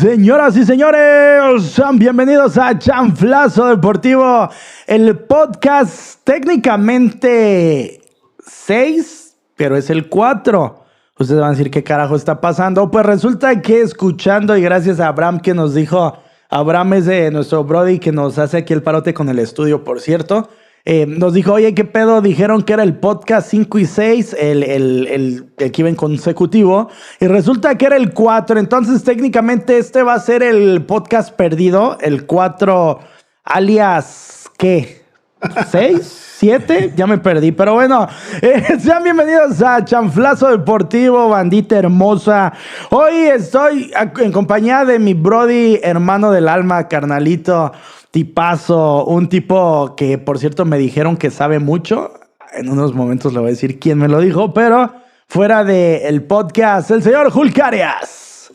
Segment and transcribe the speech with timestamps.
[0.00, 4.48] Señoras y señores, sean bienvenidos a Chanflazo Deportivo,
[4.86, 8.00] el podcast técnicamente
[8.46, 10.84] 6, pero es el 4.
[11.18, 12.90] Ustedes van a decir qué carajo está pasando.
[12.90, 16.16] Pues resulta que escuchando y gracias a Abraham que nos dijo,
[16.48, 20.00] Abraham es de nuestro Brody que nos hace aquí el parote con el estudio, por
[20.00, 20.48] cierto.
[20.84, 22.22] Eh, nos dijo, oye, ¿qué pedo?
[22.22, 26.88] Dijeron que era el podcast 5 y 6, el, el, el, el, que iba consecutivo,
[27.20, 28.58] y resulta que era el 4.
[28.58, 32.98] Entonces, técnicamente, este va a ser el podcast perdido, el 4,
[33.44, 35.02] alias, ¿qué?
[35.40, 36.00] ¿6?
[36.40, 36.92] ¿Siete?
[36.96, 37.52] Ya me perdí.
[37.52, 38.08] Pero bueno,
[38.42, 42.54] eh, sean bienvenidos a Chanflazo Deportivo, bandita hermosa.
[42.88, 47.72] Hoy estoy en compañía de mi Brody, hermano del alma, carnalito
[48.10, 52.12] tipazo, un tipo que por cierto me dijeron que sabe mucho.
[52.52, 54.92] En unos momentos le voy a decir quién me lo dijo, pero
[55.28, 58.52] fuera del podcast, el señor Julcarias.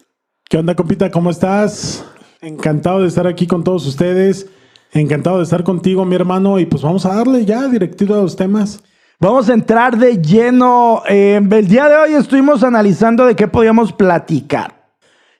[0.47, 1.09] ¿Qué onda, compita?
[1.09, 2.05] ¿Cómo estás?
[2.41, 4.47] Encantado de estar aquí con todos ustedes.
[4.91, 6.59] Encantado de estar contigo, mi hermano.
[6.59, 8.83] Y pues vamos a darle ya directito a los temas.
[9.19, 11.01] Vamos a entrar de lleno.
[11.07, 14.74] Eh, el día de hoy estuvimos analizando de qué podíamos platicar.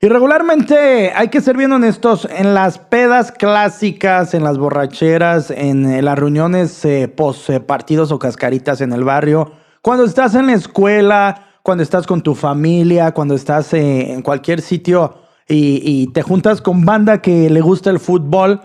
[0.02, 5.86] Y regularmente hay que ser bien honestos, en las pedas clásicas, en las borracheras, en
[5.86, 10.48] eh, las reuniones eh, post eh, partidos o cascaritas en el barrio, cuando estás en
[10.48, 15.16] la escuela, cuando estás con tu familia, cuando estás en cualquier sitio
[15.48, 18.62] y, y, te juntas con banda que le gusta el fútbol,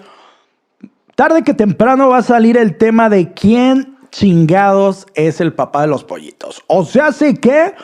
[1.14, 5.88] tarde que temprano va a salir el tema de quién chingados es el papá de
[5.88, 6.62] los pollitos.
[6.66, 7.74] O sea, sé que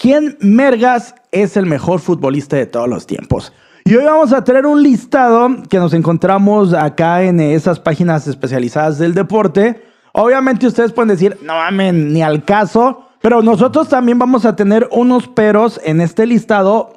[0.00, 3.52] quién mergas es el mejor futbolista de todos los tiempos.
[3.84, 8.98] Y hoy vamos a tener un listado que nos encontramos acá en esas páginas especializadas
[8.98, 9.84] del deporte.
[10.12, 14.88] Obviamente ustedes pueden decir, no mames, ni al caso, pero nosotros también vamos a tener
[14.90, 16.94] unos peros en este listado,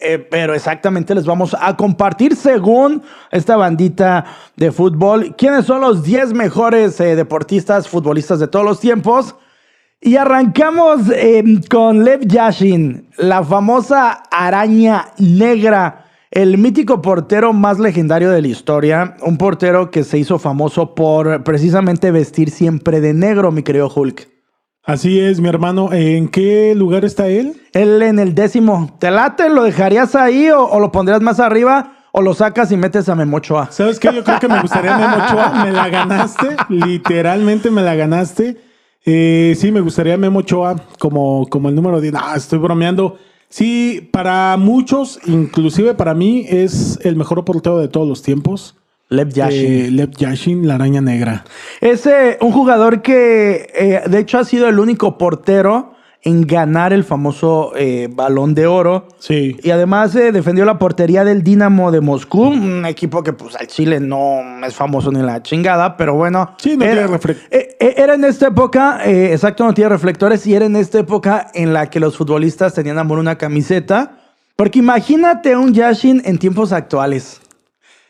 [0.00, 4.24] eh, pero exactamente les vamos a compartir según esta bandita
[4.56, 9.34] de fútbol, quiénes son los 10 mejores eh, deportistas, futbolistas de todos los tiempos.
[10.00, 18.30] Y arrancamos eh, con Lev Yashin, la famosa araña negra, el mítico portero más legendario
[18.30, 23.50] de la historia, un portero que se hizo famoso por precisamente vestir siempre de negro,
[23.50, 24.28] mi querido Hulk.
[24.84, 25.92] Así es, mi hermano.
[25.92, 27.60] ¿En qué lugar está él?
[27.72, 28.96] Él en el décimo.
[29.00, 29.48] ¿Te late?
[29.48, 31.92] ¿Lo dejarías ahí o, o lo pondrías más arriba?
[32.18, 33.70] o lo sacas y metes a Memochoa.
[33.70, 34.10] ¿Sabes qué?
[34.10, 35.64] Yo creo que me gustaría Memochoa.
[35.64, 36.56] Me la ganaste.
[36.70, 38.56] Literalmente me la ganaste.
[39.06, 42.14] Eh, sí, me gustaría Memo Ochoa como, como el número 10.
[42.16, 43.16] Ah, estoy bromeando.
[43.48, 48.76] Sí, para muchos, inclusive para mí, es el mejor portero de todos los tiempos.
[49.08, 49.72] Lev Yashin.
[49.72, 51.44] Eh, Lev Yashin, la araña negra.
[51.80, 55.94] Es eh, un jugador que, eh, de hecho, ha sido el único portero
[56.26, 59.06] en ganar el famoso eh, balón de oro.
[59.20, 59.56] Sí.
[59.62, 63.68] Y además eh, defendió la portería del Dinamo de Moscú, un equipo que pues al
[63.68, 66.56] Chile no es famoso ni la chingada, pero bueno.
[66.58, 67.76] Sí, no era, tiene reflectores.
[67.78, 71.72] eh, era en esta época, exacto, no tiene reflectores, y era en esta época en
[71.72, 74.18] la que los futbolistas tenían amor una camiseta.
[74.56, 77.40] Porque imagínate un Yashin en tiempos actuales.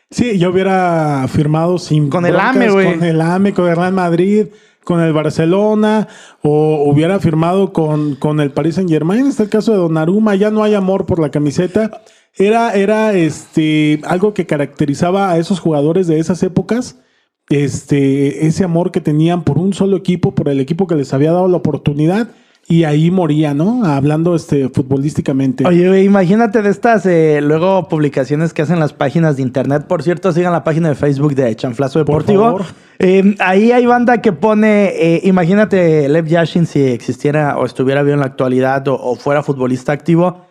[0.09, 2.93] Sí, yo hubiera firmado sin Con el AME, güey.
[2.93, 4.47] Con el AME, con el Real Madrid,
[4.87, 6.07] con el Barcelona,
[6.41, 9.27] o hubiera firmado con, con el Paris Saint Germain.
[9.27, 12.03] Está el caso de Donnarumma, ya no hay amor por la camiseta.
[12.37, 17.01] Era, era este, algo que caracterizaba a esos jugadores de esas épocas.
[17.49, 21.33] Este, ese amor que tenían por un solo equipo, por el equipo que les había
[21.33, 22.29] dado la oportunidad,
[22.69, 23.85] y ahí moría, ¿no?
[23.85, 25.65] Hablando este, futbolísticamente.
[25.65, 29.85] Oye, imagínate de estas eh, luego publicaciones que hacen las páginas de internet.
[29.87, 32.43] Por cierto, sigan la página de Facebook de Chanflazo Por Deportivo.
[32.43, 32.65] favor.
[32.99, 38.15] Eh, ahí hay banda que pone, eh, imagínate Lev Yashin si existiera o estuviera bien
[38.15, 40.45] en la actualidad o, o fuera futbolista activo.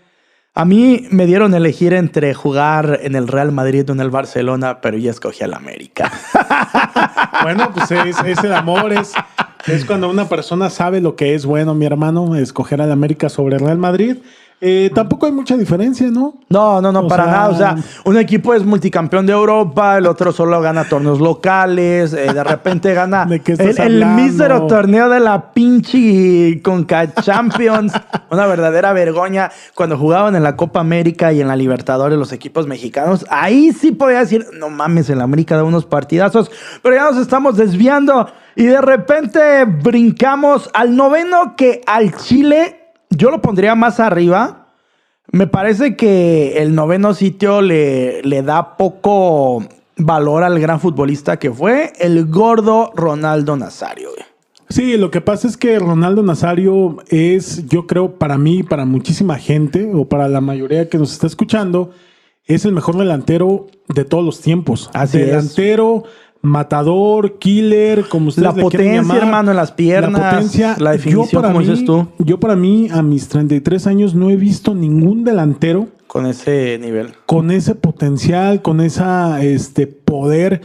[0.54, 4.08] A mí me dieron a elegir entre jugar en el Real Madrid o en el
[4.08, 6.10] Barcelona, pero yo escogí al América.
[7.42, 9.12] Bueno, pues es, es el amor, es,
[9.66, 13.58] es cuando una persona sabe lo que es bueno, mi hermano, escoger al América sobre
[13.58, 14.16] Real Madrid.
[14.58, 16.34] Eh, tampoco hay mucha diferencia, ¿no?
[16.48, 17.48] No, no, no, O para sea- nada.
[17.50, 22.32] O sea, un equipo es multicampeón de Europa, el otro solo gana torneos locales, eh,
[22.32, 27.92] de repente gana ¿De qué el, el mísero torneo de la pinche Conca Champions.
[28.30, 32.66] Una verdadera vergüenza cuando jugaban en la Copa América y en la Libertadores los equipos
[32.66, 33.26] mexicanos.
[33.28, 36.50] Ahí sí podía decir, no mames, el América da unos partidazos,
[36.82, 43.30] pero ya nos estamos desviando y de repente brincamos al noveno que al Chile yo
[43.30, 44.68] lo pondría más arriba.
[45.32, 49.64] Me parece que el noveno sitio le, le da poco
[49.96, 54.10] valor al gran futbolista que fue el gordo Ronaldo Nazario.
[54.10, 54.26] güey.
[54.68, 59.38] Sí, lo que pasa es que Ronaldo Nazario es, yo creo, para mí, para muchísima
[59.38, 61.92] gente, o para la mayoría que nos está escuchando,
[62.46, 64.90] es el mejor delantero de todos los tiempos.
[64.92, 65.54] Así es.
[66.46, 69.18] Matador, killer, como ustedes La le potencia, llamar.
[69.18, 70.76] hermano, en las piernas, La potencia.
[70.78, 72.08] la definición, yo para como mí, dices tú.
[72.18, 77.08] Yo para mí, a mis 33 años, no he visto ningún delantero Con ese nivel.
[77.26, 80.62] con ese potencial, con esa este poder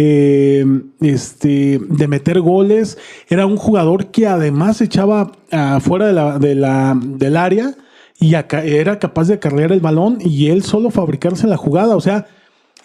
[0.00, 0.64] eh,
[1.00, 2.98] este, de meter goles.
[3.28, 7.74] Era un jugador que además echaba afuera de la, de la- del área
[8.20, 11.96] y era capaz de acarrear el balón y él solo fabricarse la jugada.
[11.96, 12.26] O sea,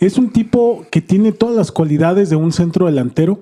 [0.05, 3.39] es un tipo que tiene todas las cualidades de un centro delantero.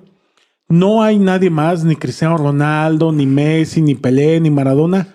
[0.68, 5.08] No hay nadie más, ni Cristiano Ronaldo, ni Messi, ni Pelé, ni Maradona,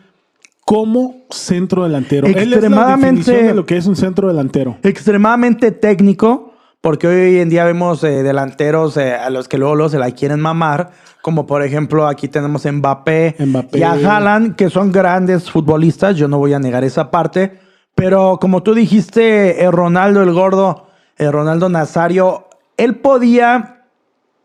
[0.64, 2.26] como centro delantero.
[2.26, 4.76] Él es la Extremadamente- definición de lo que es un centro delantero.
[4.82, 9.88] Extremadamente técnico, porque hoy en día vemos eh, delanteros eh, a los que luego, luego
[9.90, 10.90] se la quieren mamar,
[11.22, 13.78] como por ejemplo aquí tenemos a Mbappé, Mbappé.
[13.78, 17.58] y a Haaland, que son grandes futbolistas, yo no voy a negar esa parte,
[17.94, 20.86] pero como tú dijiste, eh, Ronaldo el gordo,
[21.19, 23.85] eh, Ronaldo Nazario, él podía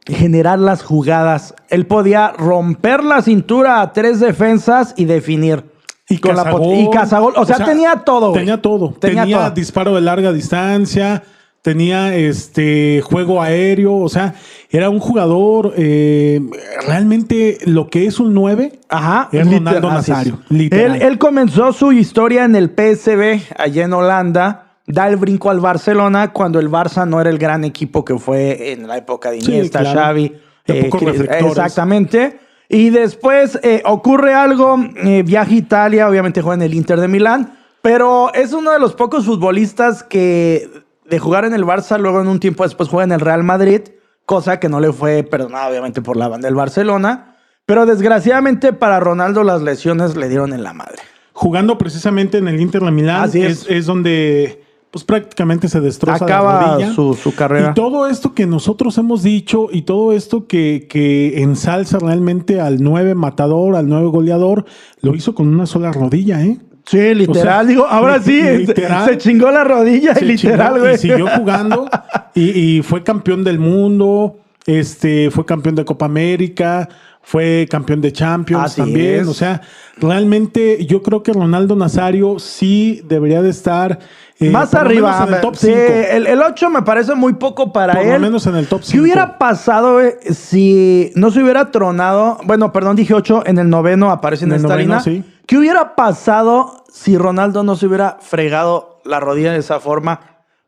[0.06, 5.64] generar las jugadas, él podía romper la cintura a tres defensas y definir.
[6.10, 6.76] Y Con la cazagol.
[6.78, 8.34] y cazagol, o sea, tenía todo.
[8.34, 8.94] Tenía todo.
[9.00, 9.52] Tenía Tenía, todo.
[9.52, 11.24] disparo de larga distancia,
[11.62, 14.34] tenía este juego aéreo, o sea,
[14.70, 16.42] era un jugador eh,
[16.86, 18.80] realmente lo que es un 9.
[18.90, 19.90] Ajá, Es Ronaldo.
[19.90, 20.96] Nazario, literal.
[20.98, 24.71] Él, él comenzó su historia en el PSV, allá en Holanda.
[24.94, 28.72] Da el brinco al Barcelona cuando el Barça no era el gran equipo que fue
[28.72, 30.00] en la época de Sí, Iniesta, claro.
[30.00, 30.36] Xavi.
[30.68, 31.22] Reflectores.
[31.22, 32.40] Exactamente.
[32.70, 37.08] Y después eh, ocurre algo, eh, viaja a Italia, obviamente juega en el Inter de
[37.10, 40.70] Milán, pero es uno de los pocos futbolistas que
[41.10, 43.82] de jugar en el Barça, luego en un tiempo después juega en el Real Madrid,
[44.26, 47.36] cosa que no le fue perdonada obviamente por la banda del Barcelona,
[47.66, 51.00] pero desgraciadamente para Ronaldo las lesiones le dieron en la madre.
[51.34, 53.64] Jugando precisamente en el Inter de Milán Así es.
[53.64, 53.70] es.
[53.70, 56.94] es donde pues prácticamente se destroza la rodilla.
[56.94, 57.70] su, su carrera.
[57.72, 62.84] Y todo esto que nosotros hemos dicho y todo esto que, que ensalza realmente al
[62.84, 64.66] 9 matador, al 9 goleador,
[65.02, 66.58] lo hizo con una sola rodilla, ¿eh?
[66.86, 67.38] Sí, literal.
[67.38, 69.08] O sea, digo, ahora sí, literal.
[69.08, 70.96] se chingó la rodilla, Se literal, güey.
[70.96, 71.88] Y siguió jugando
[72.36, 76.90] y, y fue campeón del mundo, este, fue campeón de Copa América,
[77.24, 79.22] fue campeón de Champions Así también.
[79.22, 79.28] es.
[79.28, 79.62] O sea,
[79.98, 84.00] realmente yo creo que Ronaldo Nazario sí debería de estar
[84.40, 85.80] eh, Más por arriba, en el top sí, 5.
[86.12, 88.14] el, el 8 me parece muy poco para Por él.
[88.14, 89.04] lo menos en el top ¿Qué 5.
[89.04, 92.40] hubiera pasado güey, si no se hubiera tronado?
[92.46, 95.24] Bueno, perdón, dije 8, en el noveno aparece en, En esta noveno, sí.
[95.46, 100.22] ¿Qué hubiera pasado si Ronaldo no se hubiera fregado la rodilla de esa forma?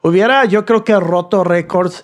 [0.03, 2.03] Hubiera, yo creo que roto récords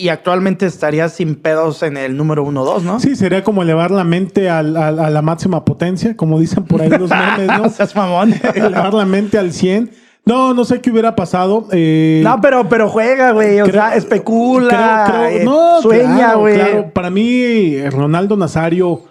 [0.00, 3.00] y actualmente estaría sin pedos en el número 1-2, ¿no?
[3.00, 6.80] Sí, sería como elevar la mente al- al- a la máxima potencia, como dicen por
[6.80, 7.68] ahí los memes, ¿no?
[7.68, 8.32] Seas mamón.
[8.54, 9.90] elevar la mente al 100.
[10.24, 11.66] No, no sé qué hubiera pasado.
[11.72, 13.60] eh, No, pero, pero juega, güey.
[13.60, 15.04] O Creo- sea, especula.
[15.08, 16.54] creo- creo- eh, no, sueña, güey.
[16.54, 16.90] claro.
[16.92, 19.02] Para mí, Ronaldo Nazario,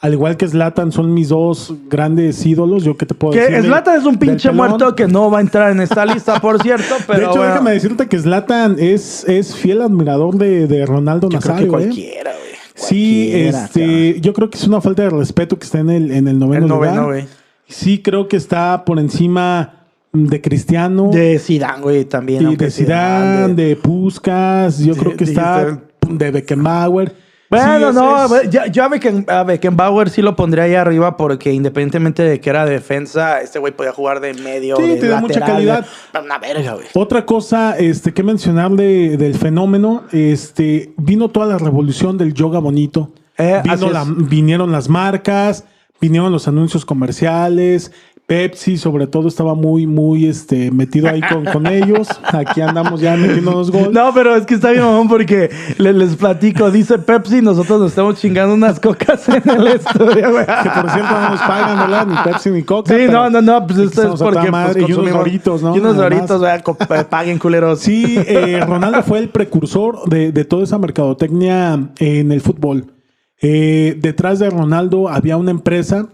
[0.00, 2.84] al igual que Zlatan, son mis dos grandes ídolos.
[2.84, 3.48] Yo qué te puedo decir.
[3.48, 6.38] Que de- Zlatan es un pinche muerto que no va a entrar en esta lista,
[6.40, 6.94] por cierto.
[7.06, 11.28] Pero de hecho, bueno, déjame decirte que Zlatan es, es fiel admirador de, de Ronaldo
[11.30, 11.66] yo creo que Nazario.
[11.66, 11.70] ¿eh?
[11.70, 12.46] cualquiera, güey.
[12.74, 16.28] Sí, este, yo creo que es una falta de respeto que esté en el, en
[16.28, 17.06] el noveno El noveno, lugar.
[17.06, 17.24] güey.
[17.66, 21.10] Sí, creo que está por encima de Cristiano.
[21.10, 22.42] De Zidane, güey, también.
[22.42, 27.14] y aunque de Zidane, de- de Puskas, yo de- creo que de- está de Beckenbauer.
[27.48, 31.16] Bueno, Sí, no, es- ya- yo a, Becken- a Beckenbauer sí lo pondría ahí arriba
[31.16, 35.20] porque independientemente de que era defensa, este güey podía jugar de medio, Sí, de tenía
[35.20, 35.86] mucha lateral, calidad.
[36.12, 36.86] de- Una verga, güey.
[36.94, 42.58] Otra cosa este, que mencionar de- del fenómeno, este, vino toda la revolución del yoga
[42.58, 43.12] bonito.
[43.38, 45.64] Eh, Vino la- vinieron las marcas,
[46.00, 47.92] vinieron los anuncios comerciales.
[48.26, 52.08] Pepsi, sobre todo, estaba muy, muy este, metido ahí con, con ellos.
[52.24, 53.92] Aquí andamos ya metiéndonos gol.
[53.92, 56.72] No, pero es que está bien, mamón, porque le- les platico.
[56.72, 60.44] Dice Pepsi, nosotros nos estamos chingando unas cocas en el estudio, güey.
[60.44, 62.06] Que por cierto no nos pagan, ¿verdad?
[62.08, 62.92] Ni Pepsi ni Coca.
[62.96, 65.76] Sí, no, no, no, pues esto es porque pues, y unos doritos, ¿no?
[65.76, 66.28] Y unos Además.
[66.28, 67.78] doritos, güey, eh, paguen culeros.
[67.78, 72.86] Sí, eh, Ronaldo fue el precursor de, de toda esa mercadotecnia en el fútbol.
[73.40, 76.08] Eh, detrás de Ronaldo había una empresa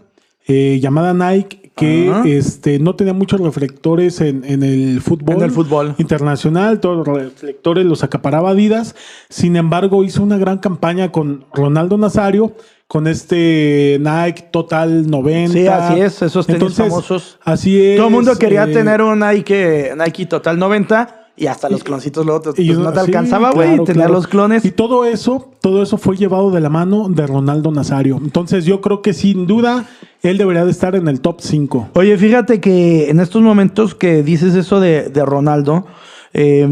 [0.47, 5.37] eh, llamada Nike que este, no tenía muchos reflectores en, en el fútbol.
[5.37, 5.95] En el fútbol.
[5.99, 8.95] Internacional, todos los reflectores los acaparaba Adidas.
[9.29, 12.55] Sin embargo, hizo una gran campaña con Ronaldo Nazario,
[12.87, 15.53] con este Nike Total 90.
[15.53, 17.39] Sí, así es, esos tenis famosos.
[17.43, 17.97] Así es.
[17.97, 22.25] Todo el mundo quería eh, tener un Nike, Nike Total 90 y hasta los cloncitos
[22.27, 24.13] luego te- Y pues, yo- no te sí, alcanzaba, güey, claro, tener claro.
[24.13, 24.65] los clones.
[24.65, 28.19] Y todo eso, todo eso fue llevado de la mano de Ronaldo Nazario.
[28.23, 29.87] Entonces yo creo que sin duda
[30.23, 31.89] él debería de estar en el top 5.
[31.95, 35.87] Oye, fíjate que en estos momentos que dices eso de, de Ronaldo,
[36.35, 36.67] Eh,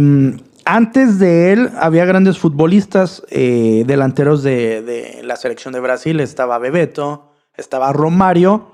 [0.64, 6.20] antes de él había grandes futbolistas, eh, delanteros de, de la selección de Brasil.
[6.20, 8.72] Estaba Bebeto, estaba Romario.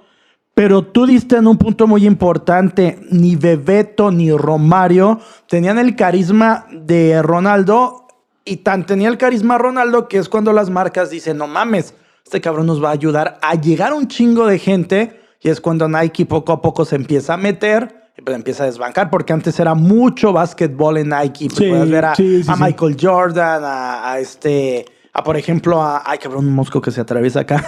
[0.56, 6.66] Pero tú diste en un punto muy importante, ni Bebeto ni Romario tenían el carisma
[6.72, 8.06] de Ronaldo
[8.42, 11.92] y tan tenía el carisma Ronaldo que es cuando las marcas dicen, no mames,
[12.24, 15.60] este cabrón nos va a ayudar a llegar a un chingo de gente y es
[15.60, 19.34] cuando Nike poco a poco se empieza a meter y pues empieza a desbancar porque
[19.34, 21.48] antes era mucho básquetbol en Nike.
[21.48, 22.62] Pues Sí, puedes ver a, sí, sí, a sí.
[22.62, 24.86] Michael Jordan, a, a este...
[25.18, 27.64] A, por ejemplo, a, ay, cabrón, un mosco que se atraviesa acá.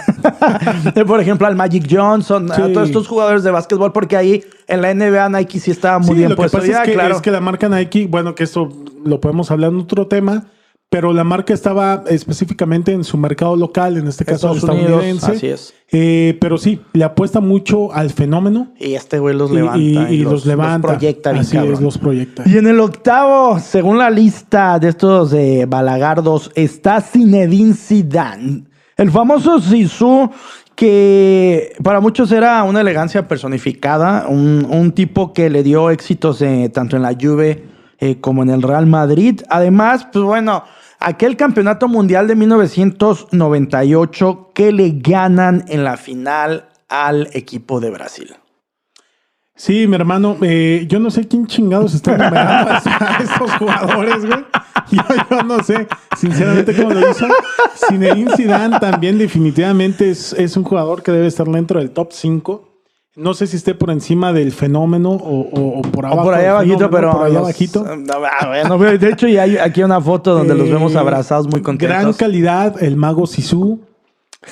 [1.07, 4.93] por ejemplo, al Magic Johnson, a todos estos jugadores de básquetbol, porque ahí en la
[4.93, 6.59] NBA Nike sí estaba muy Sí, bien lo que puesto.
[6.59, 7.15] pasa Ya, es, que, claro.
[7.15, 8.69] es que la marca Nike, bueno, que esto
[9.03, 10.43] lo podemos hablar en otro tema,
[10.91, 15.31] pero la marca estaba específicamente en su mercado local, en este caso Estados Unidos, estadounidense.
[15.31, 15.73] así es.
[15.91, 19.79] Eh, pero sí, le apuesta mucho al fenómeno Y este güey los y, levanta.
[19.79, 20.87] y- y los, levanta.
[20.87, 21.73] proyecta bien Así cabrón.
[21.75, 22.43] es, los proyecta.
[22.47, 28.63] Y en el octavo, según la lista de estos eh, balagardos, está Zinedine Zidane.
[28.97, 30.29] El famoso Zizou,
[30.75, 36.69] que para muchos era una elegancia personificada, un, un tipo que le dio éxitos eh,
[36.73, 37.63] tanto en la Juve
[37.99, 39.41] eh, como en el Real Madrid.
[39.49, 40.63] Además, pues bueno,
[40.99, 48.35] aquel campeonato mundial de 1998 que le ganan en la final al equipo de Brasil.
[49.55, 54.45] Sí, mi hermano, eh, yo no sé quién chingados está numerando a estos jugadores, güey.
[54.91, 55.87] Yo, yo no sé,
[56.17, 57.27] sinceramente, cómo lo hizo.
[57.75, 62.68] Zinedine Zidane también definitivamente es, es un jugador que debe estar dentro del top 5.
[63.19, 66.21] No sé si esté por encima del fenómeno o, o- o por abajo.
[66.21, 67.11] O por allá abajito, fenómeno, pero.
[67.11, 67.83] Por allá los- abajito.
[67.97, 71.45] No, ah, bueno, de hecho, ya hay aquí una foto donde los Eh, vemos abrazados
[71.47, 72.17] muy Gran contentos.
[72.17, 73.81] calidad, el mago Sisu,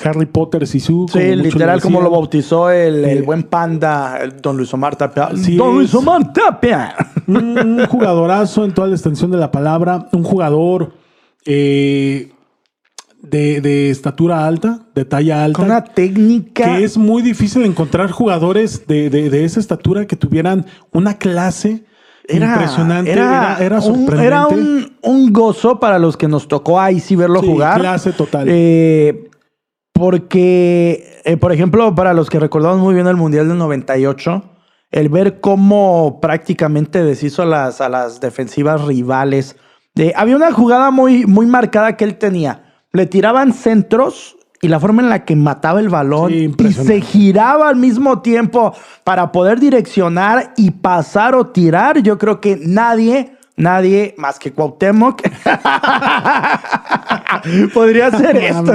[0.03, 1.05] Harry Potter Sisu.
[1.11, 5.29] Sí, literal, como lo bautizó el, el Eh, buen panda, el don Luis Omar Tapia.
[5.35, 6.93] Sí, don Luis Omar Tapia.
[7.27, 10.91] un jugadorazo en toda la extensión de la palabra, un jugador
[11.45, 12.31] eh,
[13.21, 16.63] de, de estatura alta, de talla alta, Con una técnica.
[16.63, 21.83] que es muy difícil encontrar jugadores de, de- de esa estatura que tuvieran una clase
[22.29, 24.25] impresionante, era, era un, sorprendente.
[24.25, 27.79] era un, un gozo para los que nos tocó ahí sí verlo Sí, jugar.
[27.79, 28.47] clase total.
[28.49, 29.29] Eh,
[29.93, 34.43] porque, eh, por ejemplo, para los que recordamos muy bien el Mundial del 98,
[34.91, 39.55] el ver cómo prácticamente deshizo a las, a las defensivas rivales.
[39.95, 42.66] Eh, había una jugada muy, muy marcada que él tenía.
[42.97, 46.99] Le tiraban centros y la forma en la que mataba el balón Sí, y se
[46.99, 48.73] giraba al mismo tiempo
[49.03, 52.01] para poder direccionar y pasar o tirar.
[52.01, 55.21] Yo creo que nadie, nadie más que Cuauhtémoc
[57.75, 58.73] podría hacer esto.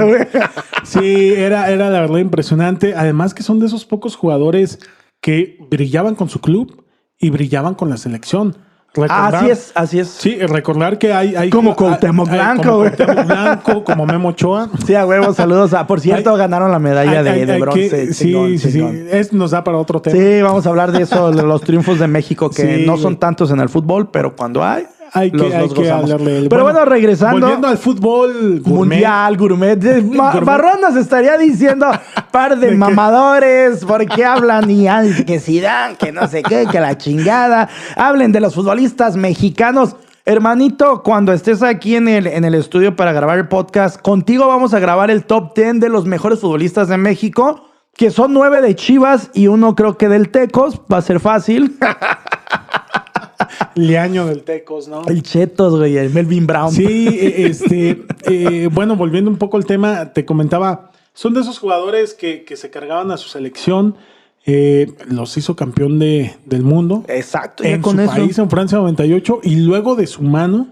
[0.83, 2.95] Sí, era, era la verdad impresionante.
[2.95, 4.79] Además que son de esos pocos jugadores
[5.19, 6.85] que brillaban con su club
[7.19, 8.55] y brillaban con la selección.
[8.95, 10.07] Recordar- Así es, así es.
[10.09, 11.35] Sí, recordar que hay...
[11.35, 12.91] hay Como Cuauhtémoc hay- Blanco, como güey.
[12.95, 14.69] Cuauhtémoc Blanco, como Memo Ochoa.
[14.85, 15.73] Sí, a huevo, saludos.
[15.73, 17.89] a- por cierto, Hay- ganaron la medalla Hay- de, hay- de hay bronce.
[17.89, 19.05] que- sí, chingón, sí, sí.
[19.09, 20.15] Es, nos da para otro tema.
[20.15, 23.17] Sí, vamos a hablar de eso, de los triunfos de México, que Sí, no son
[23.17, 26.49] tantos en el fútbol, pero cuando hay, Hay que, los, hay los que hablarle.
[26.49, 27.39] Pero bueno, regresando.
[27.39, 28.95] Volviendo al fútbol gourmet.
[28.95, 29.83] Mundial, gourmet.
[30.03, 30.43] Gourmet.
[30.43, 31.87] Barrón nos estaría diciendo,
[32.31, 34.69] par de ¿De mamadores, ¿por qué hablan?
[34.71, 37.69] Y ay, que Zidane, que no sé qué, que la chingada.
[37.95, 39.95] Hablen de los futbolistas mexicanos.
[40.25, 44.73] Hermanito, cuando estés aquí en el, en el estudio para grabar el podcast, contigo vamos
[44.73, 48.73] a grabar el top 10 de los mejores futbolistas de México, que son nueve de
[48.73, 50.81] Chivas y uno creo que del Tecos.
[50.91, 51.77] Va a ser fácil.
[53.75, 55.05] Leaño del Tecos, ¿no?
[55.07, 56.71] El Chetos, güey, el Melvin Brown.
[56.71, 61.59] Sí, eh, este, eh, bueno, volviendo un poco al tema, te comentaba, son de esos
[61.59, 63.95] jugadores que, que se cargaban a su selección,
[64.45, 68.11] eh, los hizo campeón de, del mundo Exacto, en con su eso.
[68.11, 70.67] país, en Francia 98, y luego de su mano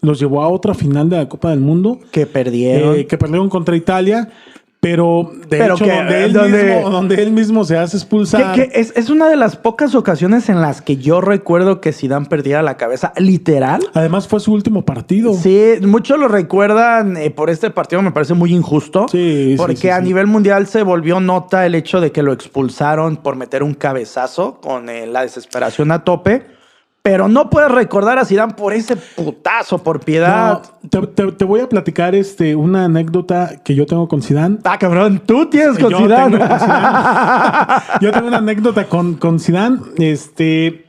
[0.00, 2.94] los llevó a otra final de la Copa del Mundo, Que perdieron.
[2.96, 4.30] eh, que perdieron contra Italia,
[4.80, 8.54] pero de Pero hecho que- donde, él donde- Mismo, donde él mismo se hace expulsar.
[8.54, 11.92] Que, que es, es una de las pocas ocasiones en las que yo recuerdo que
[11.92, 13.80] Zidane perdiera la cabeza, literal.
[13.94, 15.34] Además fue su último partido.
[15.34, 19.06] Sí, muchos lo recuerdan eh, por este partido, me parece muy injusto.
[19.10, 20.04] Sí, sí, Porque sí, a sí.
[20.04, 24.60] nivel mundial se volvió nota el hecho de que lo expulsaron por meter un cabezazo
[24.60, 26.57] con eh, la desesperación a tope.
[27.02, 30.62] Pero no puedes recordar a Zidane por ese putazo, por piedad.
[30.82, 34.58] No, te, te- te voy a platicar este, una anécdota que yo tengo con Zidane.
[34.64, 36.36] Ah, cabrón, tú tienes con Yo Zidane.
[36.36, 37.82] tengo con Zidane.
[38.02, 39.78] Yo tengo una anécdota con, con Zidane.
[39.98, 40.84] Este,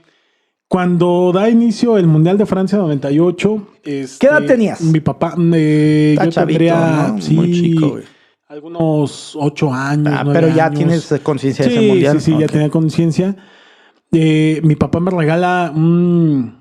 [0.68, 3.68] cuando da inicio el Mundial de Francia 98.
[3.86, 4.82] este, ¿Qué edad tenías?
[4.82, 7.22] Mi papá, eh, yo chavito, tendría, ¿no?
[7.22, 8.04] sí, Muy chico, güey.
[8.50, 10.13] algunos ocho años.
[10.18, 10.78] Ah, pero ya años.
[10.80, 12.20] tienes conciencia de Sí, ese mundial.
[12.20, 12.51] sí, sí, ya Ok.
[12.51, 13.36] tenía conciencia.
[14.12, 16.58] Eh, mi papá me regala un...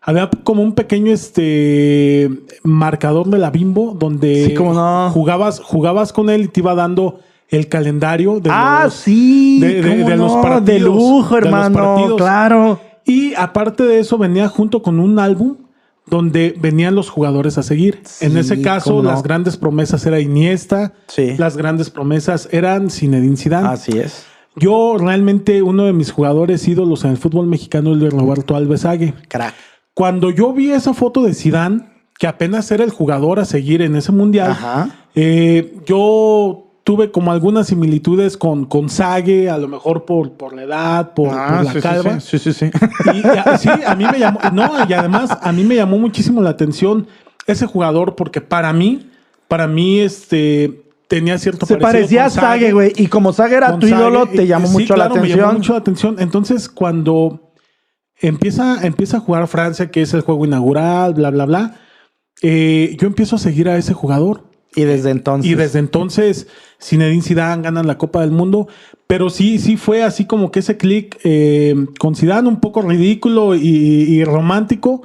[0.00, 2.28] había como un pequeño este
[2.64, 5.10] marcador de la Bimbo donde Sí, cómo no.
[5.10, 9.60] jugabas, jugabas con él y te iba dando el calendario de ah, los, sí.
[9.60, 12.16] de- de- los partidos, De lujo, hermano.
[12.16, 12.80] Claro.
[13.04, 15.56] Y aparte de eso, venía junto con un álbum
[16.06, 18.00] donde venían los jugadores a seguir.
[18.04, 19.10] Sí, en ese caso, no.
[19.10, 21.34] las grandes promesas era Iniesta, Sí.
[21.38, 23.68] las grandes promesas eran Zinedine Zidane.
[23.68, 24.26] Así es.
[24.56, 28.84] Yo realmente uno de mis jugadores ídolos en el fútbol mexicano es Luis Roberto Alves
[28.84, 29.14] Ague.
[29.28, 29.54] Crack.
[29.94, 31.80] Cuando yo vi esa foto de Zidane,
[32.18, 34.88] que apenas era el jugador a seguir en ese mundial, Ajá.
[35.14, 40.62] eh, yo tuve como algunas similitudes con, con Sague, a lo mejor por, por la
[40.64, 42.20] edad, por, Ah, por la sí, sí, calva.
[42.20, 42.70] Sí, sí, sí.
[43.14, 45.98] Y, y a- sí, a mí me llamó, no, y además a mí me llamó
[45.98, 47.06] muchísimo la atención
[47.46, 49.10] ese jugador porque para mí,
[49.48, 50.83] para mí, este,
[51.14, 52.92] tenía cierto Se parecía a Sage, güey.
[52.96, 55.42] Y como Sage era tu ídolo, te eh, llamó sí, mucho claro, la me llamó
[55.42, 55.56] atención.
[55.56, 56.16] mucho la atención.
[56.18, 57.52] Entonces, cuando
[58.20, 61.80] empieza, empieza a jugar Francia, que es el juego inaugural, bla, bla, bla,
[62.42, 64.50] eh, yo empiezo a seguir a ese jugador.
[64.74, 65.48] Y desde entonces.
[65.48, 66.48] Y desde entonces,
[66.82, 68.66] Zinedine Zidane ganan la Copa del Mundo.
[69.06, 73.54] Pero sí, sí fue así como que ese click eh, con Zidane un poco ridículo
[73.54, 75.02] y, y romántico.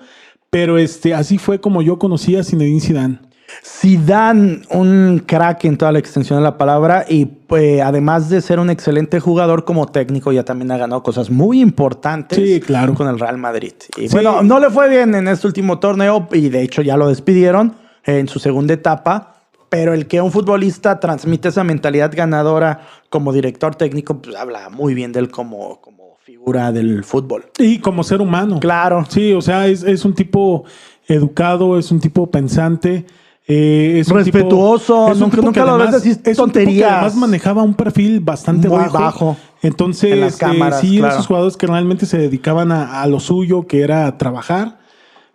[0.49, 3.28] Pero este, así fue como yo conocí a Zinedine Zidane.
[3.65, 8.59] Zidane, un crack en toda la extensión de la palabra y pues, además de ser
[8.59, 12.93] un excelente jugador como técnico, ya también ha ganado cosas muy importantes Sí, claro.
[12.93, 13.73] con el Real Madrid.
[13.97, 14.13] Y Sí.
[14.13, 17.75] bueno, no le fue bien en este último torneo y de hecho ya lo despidieron
[18.05, 19.35] en su segunda etapa,
[19.69, 24.93] pero el que un futbolista transmite esa mentalidad ganadora como director técnico, pues habla muy
[24.93, 27.45] bien de él como, como figura del fútbol.
[27.59, 28.59] Y como ser humano.
[28.59, 29.05] Claro.
[29.09, 30.63] Sí, o sea, es, es un tipo
[31.07, 33.05] educado, es un tipo pensante.
[33.49, 36.33] Eh, es un tipo- Respetuoso, es un nunca- nunca lo ves decir es un tipo
[36.33, 36.91] que tonterías.
[36.91, 38.99] además manejaba un perfil bastante Muy bajo.
[38.99, 39.37] bajo.
[39.63, 41.13] Entonces, En las eh, cámaras, sí, claro.
[41.15, 44.77] esos jugadores que realmente se dedicaban a, a lo suyo, que era trabajar.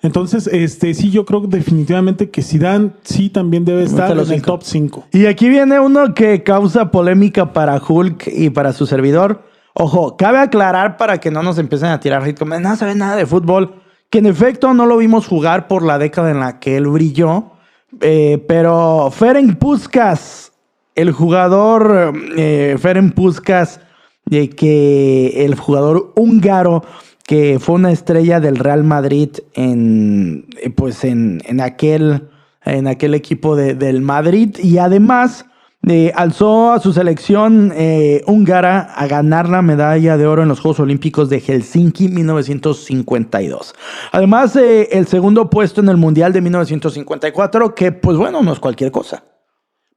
[0.00, 4.62] Entonces, este, sí, yo creo definitivamente que Zidane sí también debe estar en el top
[4.62, 5.07] 5.
[5.12, 9.42] Y aquí viene uno que causa polémica para Hulk y para su servidor.
[9.72, 13.16] Ojo, cabe aclarar para que no nos empiecen a tirar hate como no sabe nada
[13.16, 13.77] de fútbol,
[14.11, 17.53] que en efecto no lo vimos jugar por la década en la que él brilló,
[18.00, 20.52] eh, pero Ferenc Puskas,
[20.94, 23.80] el jugador eh, Ferenc Puskas,
[24.26, 26.83] de que el jugador húngaro
[27.26, 32.28] que fue una estrella del Real Madrid en eh, pues en, en aquel
[32.64, 34.57] en aquel equipo de- del Madrid.
[34.62, 35.44] Y además
[35.87, 40.61] eh, alzó a su selección eh, húngara a ganar la medalla de oro en los
[40.61, 43.75] Juegos Olímpicos de Helsinki 1952.
[44.12, 48.61] Además, eh, el segundo puesto en el Mundial de 1954, que pues bueno, no es
[48.61, 49.25] cualquier cosa.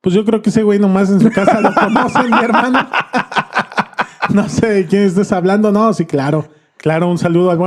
[0.02, 2.88] Pues yo creo que ese güey nomás en su casa lo conocen, mi hermano.
[4.30, 5.71] No sé de quién estés hablando.
[5.71, 6.50] No, sí, claro.
[6.78, 7.58] Claro, un saludo al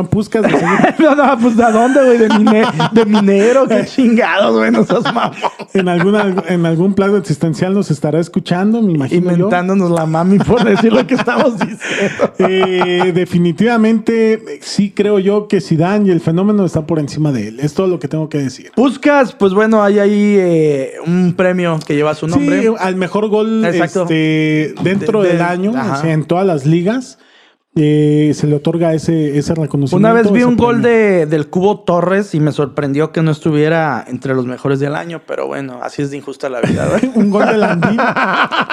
[0.40, 0.72] de seguro.
[1.00, 2.16] no, no, pues ¿a dónde, güey?
[2.18, 5.32] De, mine- de minero, qué chingados, güey, no seas mamón.
[5.74, 9.32] En, alguna, en algún plano existencial nos estará escuchando, me imagino yo.
[9.36, 12.32] Inventándonos la mami por decir lo que estamos diciendo.
[12.38, 17.60] Eh, definitivamente, sí creo yo que Zidane y el fenómeno está por encima de él.
[17.60, 18.70] Es todo lo que tengo que decir.
[18.74, 22.62] Puskas, pues bueno, hay ahí eh, un premio que lleva su nombre.
[22.62, 26.64] Sí, al mejor gol este, dentro De- de- del año, o sea, en todas las
[26.66, 27.18] ligas,
[27.76, 29.96] eh, se le otorga ese, ese reconocimiento.
[29.96, 34.04] Una vez vi un gol de, del Cubo Torres y me sorprendió que no estuviera
[34.08, 37.46] entre los mejores del año, pero bueno, así es de injusta la vida, un gol
[37.46, 38.00] de Landín.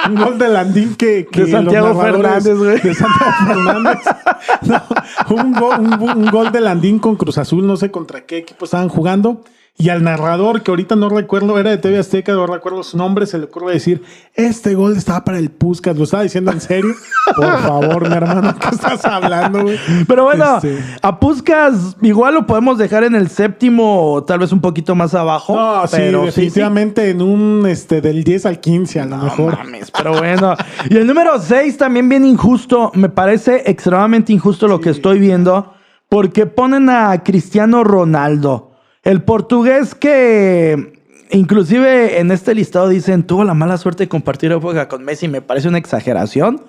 [0.08, 1.26] un gol de Landín que.
[1.30, 2.80] que De Santiago Fernández, güey.
[2.80, 3.98] De Santiago Fernández.
[4.62, 4.82] No,
[5.30, 8.64] un, gol, un, un gol de Landín con Cruz Azul, no sé contra qué equipo
[8.64, 9.42] estaban jugando.
[9.80, 13.26] Y al narrador, que ahorita no recuerdo, era de TV Azteca, no recuerdo su nombre,
[13.26, 14.02] se le ocurre decir:
[14.34, 15.96] Este gol estaba para el Puskas.
[15.96, 16.94] ¿Lo estaba diciendo en serio?
[17.36, 19.78] Por favor, mi hermano, ¿qué estás hablando, güey?
[20.08, 24.60] Pero bueno, Este, a Puskas igual lo podemos dejar en el séptimo, tal vez un
[24.60, 25.54] poquito más abajo.
[25.54, 29.58] No, sí, pero definitivamente en un este del 10 al 15, a lo No mejor.
[29.58, 30.56] mames, pero bueno.
[30.90, 32.90] Y el número 6 también bien injusto.
[32.94, 35.72] Me parece extremadamente injusto lo que estoy viendo.
[36.08, 38.67] Porque ponen a Cristiano Ronaldo.
[39.08, 44.86] El portugués que inclusive en este listado dicen tuvo la mala suerte de compartir época
[44.86, 45.28] con Messi.
[45.28, 46.60] Me parece una exageración.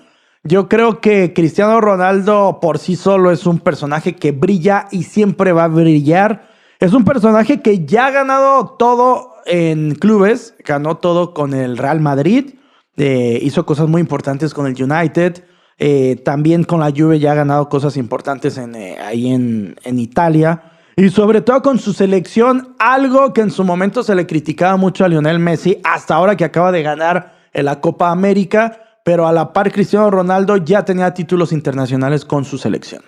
[0.45, 5.51] Yo creo que Cristiano Ronaldo por sí solo es un personaje que brilla y siempre
[5.51, 6.47] va a brillar.
[6.79, 11.99] Es un personaje que ya ha ganado todo en clubes, ganó todo con el Real
[11.99, 12.53] Madrid,
[12.95, 15.43] eh, hizo cosas muy importantes con el United,
[15.77, 20.77] eh, también con la Juve ya ha ganado cosas importantes eh, ahí en Italia.
[20.99, 25.05] Y sobre todo con su selección, algo que en su momento se le criticaba mucho
[25.05, 29.31] a Lionel Messi, hasta ahora que acaba de ganar en la Copa América, pero a
[29.31, 33.01] la par Cristiano Ronaldo ya tenía títulos internacionales con su selección.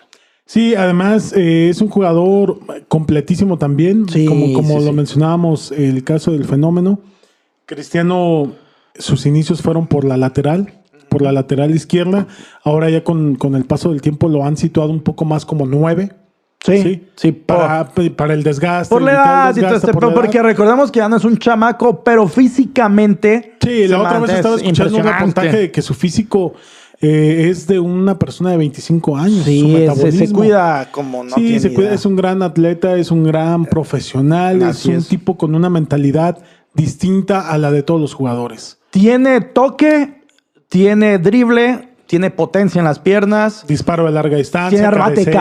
[0.45, 4.95] Sí, además eh, es un jugador completísimo también, Sí, como, como sí, lo sí.
[4.95, 7.01] mencionábamos, el caso del fenómeno.
[7.65, 8.54] Cristiano,
[8.95, 12.25] sus inicios fueron por la lateral, por la lateral izquierda.
[12.63, 15.65] Ahora ya con, con el paso del tiempo lo han situado un poco más como
[15.65, 16.13] nueve.
[16.63, 18.93] Sí, sí, para, para el desgaste.
[18.93, 20.45] por la edad y todo este, por porque edad.
[20.45, 23.56] recordemos que ya no es un chamaco, pero físicamente.
[23.62, 26.54] Sí, se la otra vez estaba es escuchando un reportaje de que su físico
[27.02, 29.39] eh, es de una persona de 25 años.
[29.39, 30.38] su Sí, se metabolismo.
[30.39, 31.95] cuida como no sí, tiene se cuida, idea.
[31.95, 35.08] es un gran atleta, es un gran profesional, Así es un es.
[35.08, 36.38] tipo con una mentalidad
[36.76, 38.78] distinta a la de todos los jugadores.
[38.91, 40.21] Tiene toque,
[40.69, 45.32] tiene drible, tiene potencia en las piernas, Disparo de larga distancia, tiene arbate de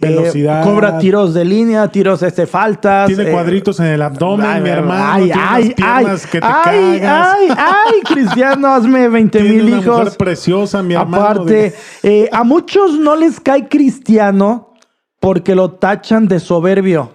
[0.00, 0.62] eh, velocidad.
[0.64, 3.06] cobra tiros de línea, tiros este faltas.
[3.08, 5.04] Tiene eh, cuadritos en el abdomen, ay, mi hermano.
[5.06, 7.36] Ay, tiene ay, ay, que te ay, cagas.
[7.38, 10.16] ay, ay, Cristiano, hazme 20 Tiene mil una mujer hijos.
[10.16, 11.24] preciosa, mi hermano.
[11.24, 14.74] Aparte, de- eh, a muchos no les cae Cristiano
[15.20, 17.12] porque lo tachan de soberbio.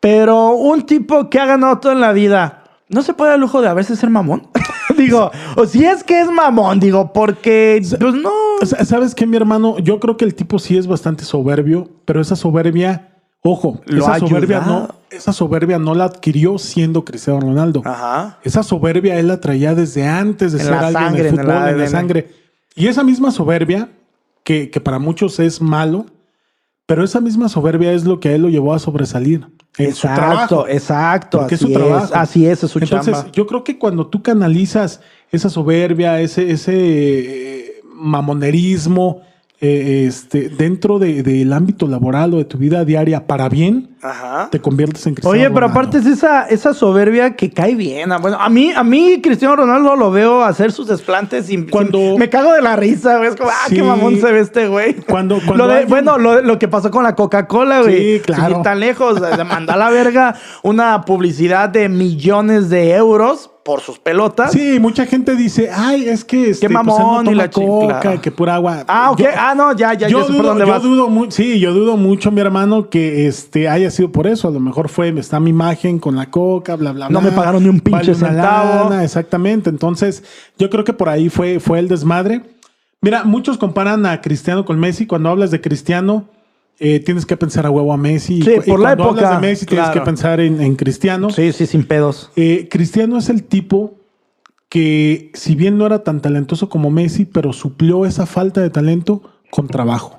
[0.00, 3.60] Pero un tipo que ha ganado todo en la vida, ¿no se puede dar lujo
[3.62, 4.48] de a veces ser mamón?
[4.96, 8.30] digo, o si es que es mamón, digo, porque, pues no.
[8.66, 9.78] ¿Sabes qué, mi hermano?
[9.78, 14.18] Yo creo que el tipo sí es bastante soberbio, pero esa soberbia, ojo, Lo esa
[14.18, 17.82] soberbia no, esa soberbia no la adquirió siendo Cristiano Ronaldo.
[17.84, 18.38] Ajá.
[18.44, 21.40] Esa soberbia él la traía desde antes de En ser la alguien sangre, en en
[21.40, 21.88] el fútbol, en la ADN.
[21.90, 22.30] sangre.
[22.74, 23.88] Y esa misma soberbia,
[24.44, 26.06] que, que para muchos es malo,
[26.86, 29.46] pero esa misma soberbia es lo que a él lo llevó a sobresalir.
[29.78, 30.68] En su Exacto, trabajo.
[30.68, 31.38] exacto.
[31.38, 32.04] Porque es así su trabajo.
[32.06, 33.32] es, así es, es su Entonces, chamba.
[33.32, 37.61] yo creo que cuando tú canalizas esa soberbia, ese, ese
[38.02, 39.20] mamonerismo,
[39.64, 44.48] eh, este, dentro de- del ámbito laboral o de tu vida diaria para bien, Ajá.
[44.50, 45.78] te conviertes en Cristiano Oye, pero Ronaldo.
[45.78, 48.10] aparte es esa, esa soberbia que cae bien.
[48.10, 52.18] Ah, Bueno, a mí, a mí Cristiano Ronaldo lo veo hacer sus desplantes y Cuando-
[52.18, 53.28] me cago de la risa, güey.
[53.28, 53.76] Es como, ah, Sí.
[53.76, 54.94] qué mamón se ve este güey.
[55.08, 58.14] Cuando- cuando Lo de- alguien- Bueno, lo, lo que pasó con la Coca-Cola, güey.
[58.16, 58.46] Sí, claro.
[58.48, 60.34] Sin ir tan lejos, de mandar a la verga
[60.64, 64.52] una publicidad de millones de euros por sus pelotas.
[64.52, 67.50] Sí, mucha gente dice, ay, es que este, Qué pues, él no mamón y la
[67.50, 68.20] coca, claro.
[68.20, 68.84] que pura agua.
[68.88, 69.18] Ah, ok.
[69.20, 70.82] Yo- ah, no, ya, ya, yo ya sé por dónde yo vas.
[70.82, 74.48] dudo sí, yo dudo mucho, mi hermano, que este haya sido por eso.
[74.48, 77.20] A lo mejor fue, está mi imagen con la coca, bla, bla, bla.
[77.20, 78.90] No me pagaron ni un pinche Vale una centavo.
[78.90, 79.70] lana, exactamente.
[79.70, 80.24] Entonces,
[80.58, 82.42] yo creo que por ahí fue, fue el desmadre.
[83.00, 85.06] Mira, muchos comparan a Cristiano con Messi.
[85.06, 86.24] Cuando hablas de Cristiano,
[86.84, 88.42] eh, tienes que pensar a huevo a Messi.
[88.42, 91.30] Sí, Y por la cuando hablas época, de Messi, tienes que pensar en, en Cristiano.
[91.30, 92.32] Sí, sí, sin pedos.
[92.34, 93.94] Eh, Cristiano es el tipo
[94.68, 99.22] que, si bien no era tan talentoso como Messi, pero suplió esa falta de talento
[99.50, 100.18] con trabajo.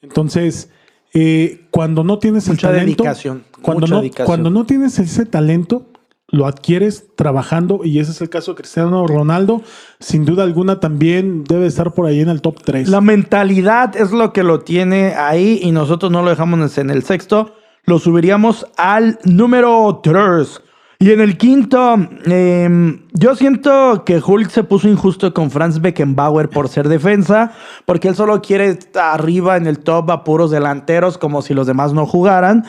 [0.00, 0.70] Entonces,
[1.12, 4.26] eh, cuando no tienes Mucha el talento, dedicación, cuando mucha no, dedicación.
[4.26, 5.86] cuando no tienes ese talento,
[6.32, 9.62] lo adquieres trabajando y ese es el caso de Cristiano Ronaldo.
[10.00, 12.88] Sin duda alguna también debe estar por ahí en el top 3.
[12.88, 17.02] La mentalidad es lo que lo tiene ahí y nosotros no lo dejamos en el
[17.04, 17.54] sexto.
[17.84, 20.62] Lo subiríamos al número 3.
[21.00, 26.48] Y en el quinto, eh, yo siento que Hulk se puso injusto con Franz Beckenbauer
[26.48, 27.52] por ser defensa,
[27.86, 31.66] porque él solo quiere estar arriba en el top a puros delanteros, como si los
[31.66, 32.64] demás no jugaran.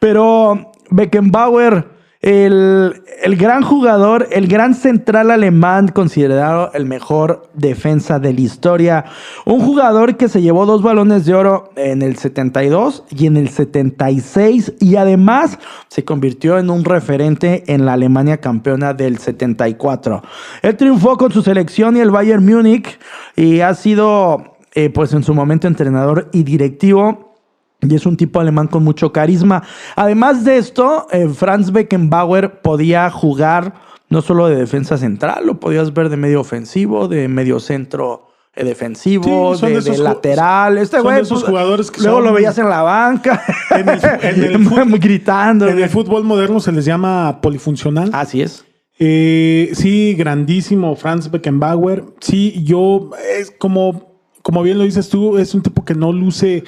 [0.00, 8.32] Pero Beckenbauer, el, el gran jugador, el gran central alemán, considerado el mejor defensa de
[8.32, 9.04] la historia.
[9.44, 13.48] Un jugador que se llevó dos balones de oro en el 72 y en el
[13.48, 20.22] 76 y además se convirtió en un referente en la Alemania campeona del 74.
[20.62, 22.98] Él triunfó con su selección y el Bayern Múnich
[23.36, 27.35] y ha sido eh, pues en su momento entrenador y directivo
[27.82, 29.62] y es un tipo alemán con mucho carisma.
[29.96, 33.74] Además de esto, eh, Franz Beckenbauer podía jugar
[34.08, 38.64] no solo de defensa central, lo podías ver de medio ofensivo, de medio centro eh,
[38.64, 40.78] defensivo, Sí, de, lateral.
[40.78, 44.00] Este güey, esos pues, jugadores que luego son- lo veías en la banca, En el
[44.00, 45.68] fu- en el fut- gritando.
[45.68, 48.10] en el fútbol moderno se les llama polifuncional.
[48.14, 48.64] Así es.
[48.98, 52.04] Eh, sí, grandísimo Franz Beckenbauer.
[52.20, 56.64] Sí, yo es como, como bien lo dices tú, es un tipo que no luce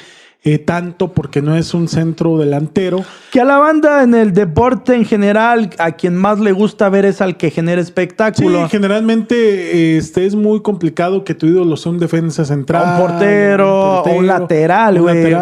[0.54, 3.04] eh, tanto porque no es un centro delantero.
[3.32, 7.04] Que a la banda en el deporte en general, a quien más le gusta ver
[7.04, 8.68] es al que genera Sí, espectáculo.
[8.68, 13.00] generalmente este, es muy complicado que tu ídolo sea un defensa central.
[13.00, 15.34] un portero, un o portero, un lateral, güey.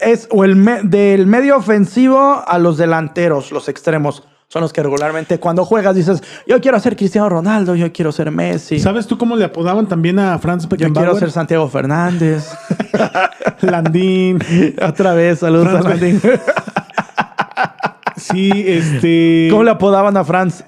[0.00, 4.22] es- o el me- del medio ofensivo a los delanteros, los extremos.
[4.48, 8.30] Son los que regularmente cuando juegas dices, yo quiero ser Cristiano Ronaldo, yo quiero ser
[8.30, 11.08] Messi, ¿Sabes tú cómo le apodaban también a Franz yo Beckenbauer?
[11.08, 12.48] quiero ser Santiago Fernández.
[13.60, 14.38] Landín.
[14.80, 16.20] Otra vez, saludos Franz a Landín.
[18.16, 19.48] Sí, este.
[19.50, 20.64] ¿Cómo le apodaban a Franz?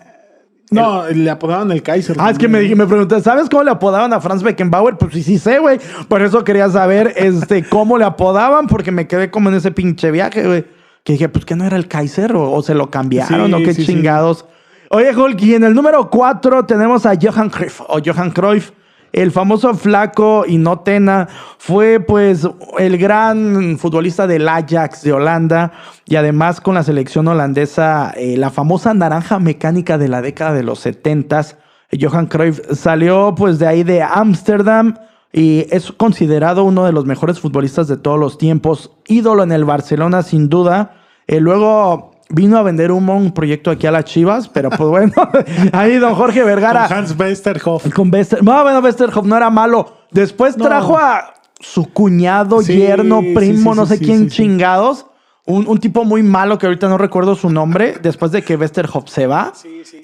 [0.70, 2.14] No, le apodaban el Kaiser.
[2.20, 4.98] Ah, es que me, me pregunté, ¿sabes cómo le apodaban a Franz Beckenbauer?
[4.98, 5.80] Pues sí, sí sé, güey.
[6.08, 10.10] Por eso quería saber este, cómo le apodaban, porque me quedé como en ese pinche
[10.10, 10.66] viaje, güey.
[11.08, 13.64] Que dije, pues que no era el Kaiser o, o se lo cambiaron Sí, o
[13.64, 14.44] qué sí, chingados.
[14.90, 18.72] Oye, Hulk, y en el número 4 tenemos a Johan Cruyff o Johan Cruyff.
[19.14, 22.46] El famoso flaco y no Tena fue pues
[22.78, 25.72] el gran futbolista del Ajax de Holanda
[26.04, 30.62] y además con la selección holandesa, eh, la famosa naranja mecánica de la década de
[30.62, 31.56] los 70s.
[31.98, 34.98] Johan Cruyff salió pues de ahí de Ámsterdam
[35.32, 39.64] y es considerado uno de los mejores futbolistas de todos los tiempos, ídolo en el
[39.64, 40.97] Barcelona sin duda.
[41.28, 45.12] Eh, luego vino a vender humo un proyecto aquí a las Chivas, pero pues bueno,
[45.72, 47.92] ahí don Jorge Con Vergara Hans Westerhoff.
[47.94, 48.42] con Bester.
[48.42, 49.94] No, bueno, Westerhoff no era malo.
[50.10, 50.64] Después No.
[50.64, 54.36] trajo a su cuñado, Sí, yerno, primo, sí, no sé sí, quién sí, sí.
[54.36, 55.06] chingados.
[55.50, 59.08] Un, un tipo muy malo que ahorita no recuerdo su nombre, después de que Westerhoff
[59.08, 59.54] se va.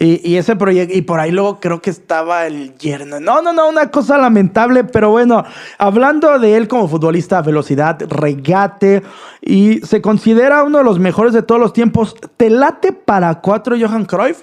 [0.01, 3.21] Y, y ese proyecto, y por ahí luego creo que estaba el yerno.
[3.21, 5.45] No, no, no, una cosa lamentable, pero bueno,
[5.77, 9.03] hablando de él como futbolista, velocidad, regate,
[9.43, 12.17] y se considera uno de los mejores de todos los tiempos.
[12.39, 14.41] ¿Te late para cuatro Johan Cruyff?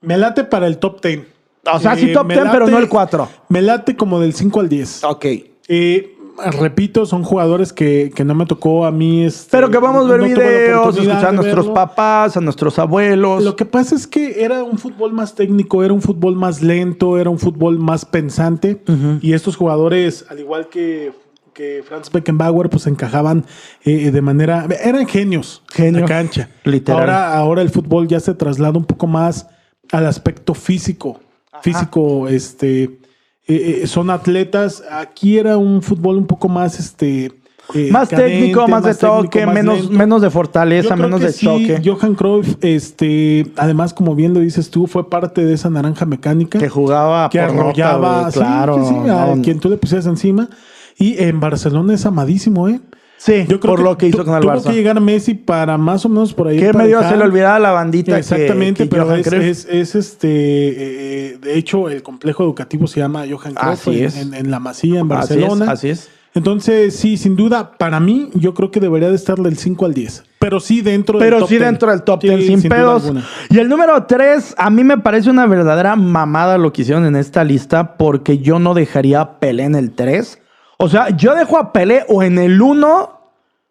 [0.00, 1.20] Me late para el top 10.
[1.70, 3.28] O sea, sí Eh, top 10, pero late- no el 4.
[3.50, 5.04] Me late como del 5 al 10.
[5.04, 5.26] Ok.
[5.68, 6.14] Eh,
[6.58, 9.24] repito, son jugadores que, que no me tocó a mí.
[9.24, 11.74] este, Pero que vamos a ver no videos, escuchar a nuestros verlo.
[11.74, 13.42] papás, a nuestros abuelos.
[13.42, 17.18] Lo que pasa es que era un fútbol más técnico, era un fútbol más lento,
[17.18, 18.80] era un fútbol más pensante.
[19.20, 21.12] Y estos jugadores, al igual que,
[21.52, 23.44] que Franz Beckenbauer, pues encajaban
[23.84, 24.66] eh, de manera.
[24.82, 26.50] Eran genios en Genios, la cancha.
[26.64, 27.00] literal.
[27.00, 29.48] Ahora, ahora el fútbol ya se traslada un poco más
[29.92, 31.20] al aspecto físico.
[31.62, 32.98] Físico, este.
[33.48, 34.82] Eh, eh, son atletas.
[34.90, 37.32] Aquí era un fútbol un poco más este.
[37.74, 39.92] eh, más cadente, técnico, más, de toque, más menos, lento.
[39.92, 41.82] menos de fortaleza, menos de sí, choque.
[41.84, 46.58] Johan Cruyff, este, además, como bien lo dices tú, fue parte de esa naranja mecánica
[46.58, 48.86] que jugaba que por arrollaba, sí, claro.
[48.86, 49.42] sí, a no.
[49.42, 50.48] quien tú le pusieras encima.
[50.98, 52.80] Y en Barcelona es amadísimo, ¿eh?
[53.18, 54.68] Sí, por lo que hizo con el tuvo Barça.
[54.68, 56.58] que llegar Messi para más o menos por ahí.
[56.58, 59.94] que para medio se le olvidaba la bandita Exactamente, que pero Johan es, es- es,
[59.96, 60.28] este,
[61.32, 65.00] eh, de hecho, el complejo educativo se llama Johan Cruyff en, en- en la Masía,
[65.00, 65.72] en Así es, Barcelona.
[65.72, 66.08] así es.
[66.34, 69.94] Entonces, sí, sin duda, para mí, yo creo que debería de estar del 5 al
[69.94, 70.22] 10.
[70.38, 71.66] Pero sí dentro del Pero top sí 10.
[71.66, 73.12] dentro del top Sí, 10, sin, pedos.
[73.50, 77.16] Y el número 3, a mí me parece una verdadera mamada lo que hicieron en
[77.16, 80.38] esta lista, porque yo no dejaría a Pelé en el 3.
[80.80, 83.20] O sea, yo dejo a Pelé o en el 1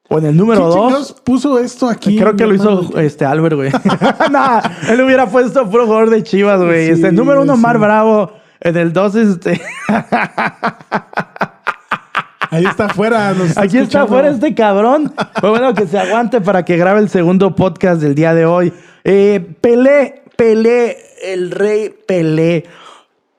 [0.09, 0.75] o en el número ¿Quién 2.
[0.75, 2.17] chingados puso esto aquí?
[2.17, 3.71] Creo que lo hizo este Albert, güey.
[4.31, 6.87] nah, él hubiera puesto puro jugador de Chivas, güey.
[6.87, 7.61] Sí, este número uno, sí.
[7.61, 8.33] Mar Bravo.
[8.59, 9.61] En el 2, este.
[12.49, 13.33] Ahí está afuera.
[13.55, 15.13] Aquí está afuera este cabrón.
[15.39, 18.73] Pues bueno, que se aguante para que grabe el segundo podcast del día de hoy.
[19.03, 22.65] Eh, Pelé, Pelé, el rey Pelé.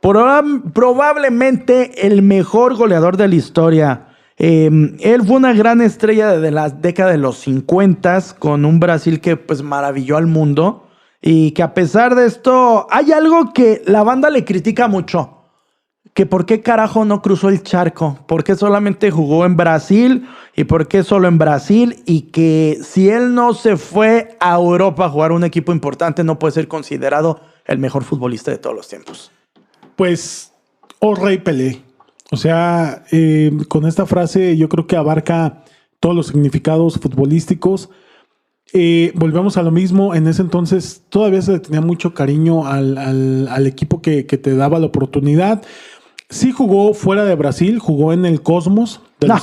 [0.00, 4.08] Proba- probablemente el mejor goleador de la historia.
[4.36, 9.20] Eh, él fue una gran estrella de la década de los 50 con un Brasil
[9.20, 10.86] que pues maravilló al mundo
[11.20, 15.34] y que a pesar de esto hay algo que la banda le critica mucho
[16.14, 20.64] que por qué carajo no cruzó el charco, por qué solamente jugó en Brasil y
[20.64, 25.10] por qué solo en Brasil y que si él no se fue a Europa a
[25.10, 29.30] jugar un equipo importante no puede ser considerado el mejor futbolista de todos los tiempos.
[29.98, 30.52] Pues,
[31.00, 31.82] oh rey Pelé.
[32.30, 35.64] O sea, eh, con esta frase yo creo que abarca
[35.98, 37.90] todos los significados futbolísticos.
[38.72, 40.14] Eh, volvemos a lo mismo.
[40.14, 44.54] En ese entonces todavía se tenía mucho cariño al, al- al equipo que, que te
[44.54, 45.62] daba la oportunidad.
[46.30, 49.36] Sí jugó fuera de Brasil, jugó en el Cosmos No,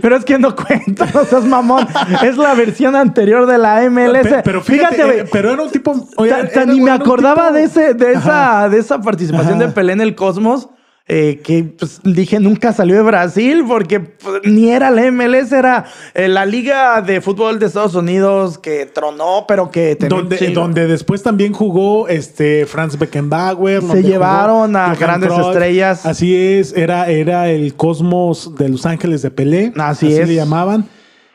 [0.00, 1.86] pero es que no cuenta, no seas mamón.
[2.22, 4.22] es la versión anterior de la MLS.
[4.28, 6.08] Pe- pero fíjate, eh, pero era un tipo.
[6.16, 9.00] oye, Ta- era- ta- era ni me acordaba tipo- de, ese, de, esa, de esa
[9.00, 9.66] participación Ajá.
[9.66, 10.68] de Pelé en el Cosmos.
[11.08, 15.84] Eh, que pues, dije nunca salió de Brasil porque pues, ni era la MLS, era
[16.14, 21.22] eh, la Liga de Fútbol de Estados Unidos que tronó, pero que Donde, donde después
[21.22, 23.82] también jugó este Franz Beckenbauer.
[23.82, 26.06] Se llevaron a grandes estrellas.
[26.06, 29.72] Así es, era, era el cosmos de Los Ángeles de Pelé.
[29.76, 30.28] Así es.
[30.28, 30.86] le llamaban.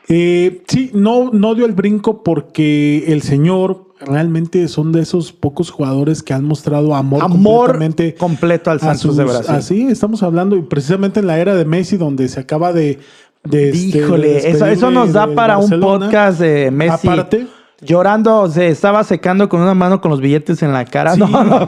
[0.08, 5.70] Eh, sí, no, no dio el brinco porque el señor realmente son de esos pocos
[5.70, 9.54] jugadores que han mostrado amor, amor completamente completo al Santos sus- de Brasil.
[9.54, 13.00] Así estamos hablando, y precisamente en la era de Messi, donde se acaba de.
[13.44, 17.08] de, este, Híjole, de eso, eso nos da para un podcast de Messi.
[17.08, 17.46] Aparte.
[17.80, 21.14] Llorando, se estaba secando con una mano con los billetes en la cara.
[21.14, 21.64] Sí, No, no.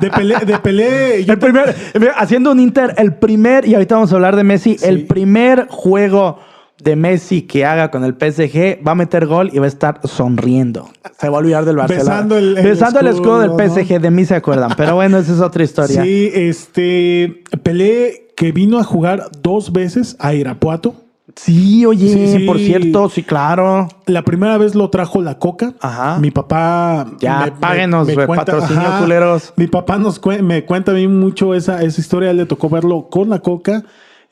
[0.00, 1.74] de Pelé, de Pelé yo El primer,
[2.16, 4.84] haciendo un Inter, el primer, y ahorita vamos a hablar de Messi, Sí.
[4.86, 6.38] el primer juego
[6.82, 10.00] de Messi que haga con el PSG, va a meter gol y va a estar
[10.04, 10.88] sonriendo.
[11.18, 12.10] Se va a olvidar del Barcelona.
[12.10, 13.50] Besando el- el Besando el escudo del.
[13.52, 14.70] PSG, de mí se acuerdan.
[14.76, 16.02] Pero bueno, esa es otra historia.
[16.02, 20.94] Sí, este Pelé que vino a jugar dos veces a Irapuato.
[21.36, 22.46] Sí, oye, Sí, sí.
[22.46, 23.88] por cierto, sí, claro.
[24.06, 25.72] La primera vez lo trajo la coca.
[25.80, 26.18] Ajá.
[26.18, 27.06] Mi papá.
[27.20, 29.54] Ya, páguenos, güey, patrocinio, culeros.
[29.56, 32.32] Mi papá nos me cuenta a mí mucho esa, esa historia.
[32.34, 33.82] Le tocó verlo con la coca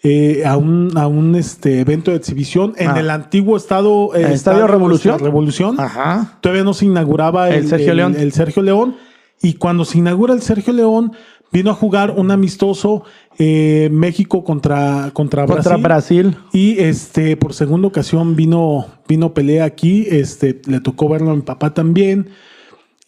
[0.02, 3.00] eh, a un, a un este, evento de exhibición en Ah.
[3.00, 4.14] el antiguo estado.
[4.14, 5.18] eh, ¿El Estadio Revolución?
[5.18, 5.78] Revolución.
[5.78, 6.38] Ajá.
[6.40, 8.16] Todavía no se inauguraba el, El Sergio el- León.
[8.18, 8.96] el Sergio León.
[9.42, 11.12] Y cuando se inaugura el Sergio León,
[11.52, 13.04] vino a jugar un amistoso
[13.38, 16.36] eh, México contra, contra, Contra Brasil.
[16.52, 20.06] y este, por segunda ocasión vino, vino pelea aquí.
[20.10, 22.28] Este, le tocó verlo a mi papá también.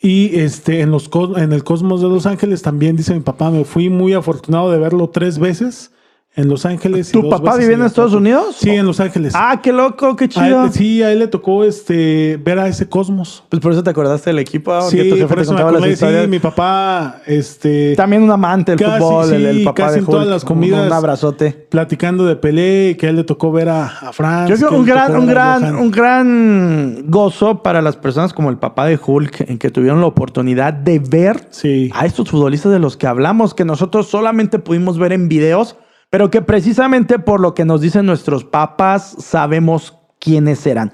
[0.01, 3.65] Y este, en, los, en el Cosmos de Los Ángeles también, dice mi papá, me
[3.65, 5.93] fui muy afortunado de verlo tres veces
[6.35, 7.11] en Los Ángeles.
[7.11, 7.83] y ¿Tu papá vivía en.
[7.83, 8.57] Estados Unidos?
[8.59, 9.35] Sí, en Los Ángeles.
[9.37, 10.65] Ah, qué loco, qué A chido.
[10.65, 13.45] él- sí, a él le tocó este, ver a ese Cosmos.
[13.51, 15.73] Pues por eso te acordaste del equipo, Sí, tu jefe por te eso me contaba
[15.73, 16.23] las acordé, historias.
[16.25, 19.93] sí, mi papá, este, También un amante del Casi, fútbol, el, el sí, papá casi
[19.95, 20.31] de en todas Hulk.
[20.31, 20.87] las comidas.
[20.87, 21.67] Un abrazote.
[21.69, 24.49] platicando de Pelé, que a él le tocó ver a, a Franz.
[24.49, 28.57] Yo creo que un gran, un gran, un gran gozo para las personas como el
[28.57, 31.91] papá de Hulk, en que tuvieron la oportunidad de ver Sí.
[31.95, 35.77] a estos futbolistas de los que hablamos, que nosotros solamente pudimos ver en videos,
[36.13, 40.93] pero que precisamente por lo que nos dicen nuestros papás sabemos quiénes eran.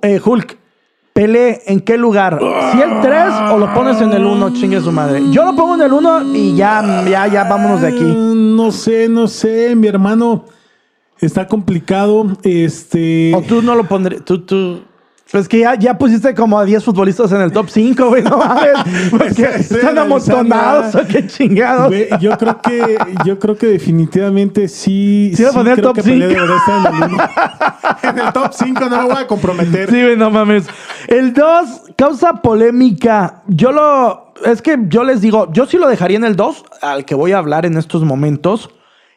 [0.00, 0.56] Eh, Hulk,
[1.12, 2.40] Pelé, ¿en qué lugar?
[2.72, 4.54] ¿Si el 3 o lo pones en el 1?
[4.54, 5.22] Chingue su madre.
[5.30, 8.02] Yo lo pongo en el 1 y ya, ya, ya vámonos de aquí.
[8.02, 10.46] Mm, No sé, no sé, mi hermano.
[11.20, 12.26] Está complicado.
[12.44, 13.30] Este.
[13.34, 14.24] O tú no lo pondrías.
[14.24, 14.84] Tú, tú.
[15.34, 18.22] Pues que ya, ya pusiste como a 10 futbolistas en el top 5, güey.
[18.22, 18.70] No mames.
[19.10, 21.90] Porque Estoy están amontonados o qué chingados.
[21.90, 25.32] Ve, yo creo que, yo creo que definitivamente sí.
[25.34, 26.40] Sí, va a poner creo top que Pelé cinco.
[26.40, 27.24] debería estar en el uno.
[28.04, 29.90] En el top 5 no me voy a comprometer.
[29.90, 30.66] Sí, güey, no mames.
[31.08, 33.42] El 2 causa polémica.
[33.48, 34.34] Yo lo.
[34.44, 37.32] Es que yo les digo, yo sí lo dejaría en el 2, al que voy
[37.32, 38.70] a hablar en estos momentos.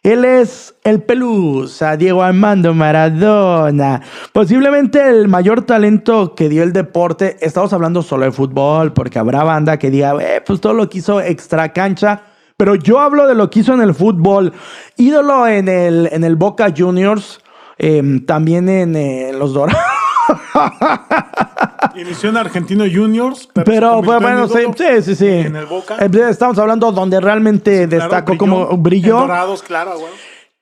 [0.04, 4.02] Él es el Pelusa, Diego Armando Maradona.
[4.32, 7.38] Posiblemente el mayor talento que dio el deporte.
[7.42, 11.00] Estamos hablando solo de fútbol, porque habrá banda que diga, eh, pues todo lo que
[11.00, 12.22] hizo extra cancha.
[12.56, 14.54] Pero yo hablo de lo que hizo en el fútbol.
[14.96, 17.42] Ídolo en el, en el Boca Juniors,
[17.78, 19.82] em, también en eh, los Dorados.
[21.98, 23.50] Inició en Argentino Juniors.
[23.66, 25.28] Pero, pues, bueno, en sí, sí, sí, sí.
[25.28, 25.98] En el Boca.
[26.00, 28.38] Eh, Estamos hablando donde realmente Claro, destacó brilló.
[28.40, 29.18] como En brilló.
[29.20, 30.12] Dorados, claro, güey.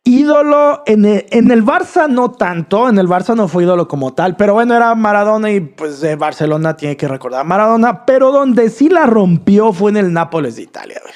[0.08, 4.14] Ídolo en el, en el Barça no tanto, en el Barça no fue ídolo como
[4.14, 8.32] tal, pero bueno, era Maradona y pues eh, Barcelona tiene que recordar a Maradona, pero
[8.32, 11.02] donde sí la rompió fue en el Nápoles de Italia.
[11.02, 11.14] güey.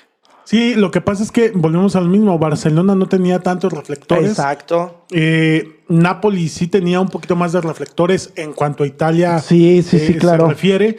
[0.49, 2.39] Sí, lo que pasa es que volvemos al mismo.
[2.39, 4.31] Barcelona no tenía tantos reflectores.
[4.31, 5.05] Exacto.
[5.12, 9.99] Eh, Napoli sí tenía un poquito más de reflectores en cuanto a Italia Sí, sí,
[9.99, 10.45] sí, eh, claro.
[10.47, 10.97] se refiere.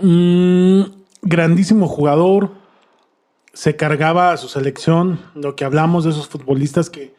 [0.00, 0.82] Mm,
[1.22, 2.52] grandísimo jugador.
[3.52, 5.18] Se cargaba a su selección.
[5.34, 7.12] Lo que hablamos de esos futbolistas que,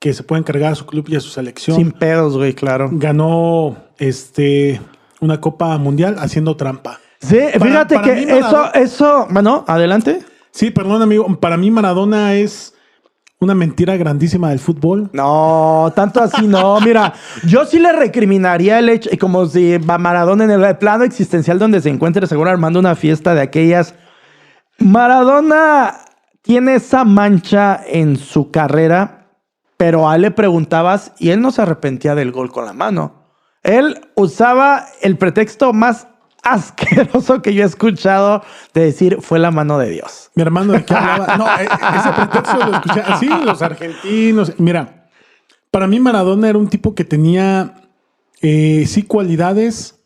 [0.00, 1.76] que se pueden cargar a su club y a su selección.
[1.76, 2.88] Sin pedos, güey, claro.
[2.90, 4.80] Ganó este,
[5.20, 6.98] una Copa Mundial haciendo trampa.
[7.20, 10.18] Sí, Para- fíjate para que eso, eso, bueno, adelante.
[10.58, 11.24] Sí, perdón, amigo.
[11.38, 12.74] Para mí, Maradona es
[13.38, 15.08] una mentira grandísima del fútbol.
[15.12, 16.80] No, tanto así no.
[16.80, 17.14] Mira,
[17.46, 21.90] yo sí le recriminaría el hecho, como si Maradona en el plano existencial donde se
[21.90, 23.94] encuentre seguro armando una fiesta de aquellas.
[24.80, 25.94] Maradona
[26.42, 29.28] tiene esa mancha en su carrera,
[29.76, 33.22] pero a él le preguntabas y él no se arrepentía del gol con la mano.
[33.62, 36.08] Él usaba el pretexto más
[36.42, 38.42] asqueroso que yo he escuchado
[38.74, 40.30] de decir fue la mano de Dios.
[40.34, 41.36] Mi hermano, ¿de qué hablaba?
[41.36, 43.02] No, eh, ese pretexto lo escuché.
[43.18, 44.52] Sí, los argentinos.
[44.58, 45.08] Mira,
[45.70, 47.74] para mí Maradona era un tipo que tenía,
[48.40, 49.97] eh, sí, cualidades,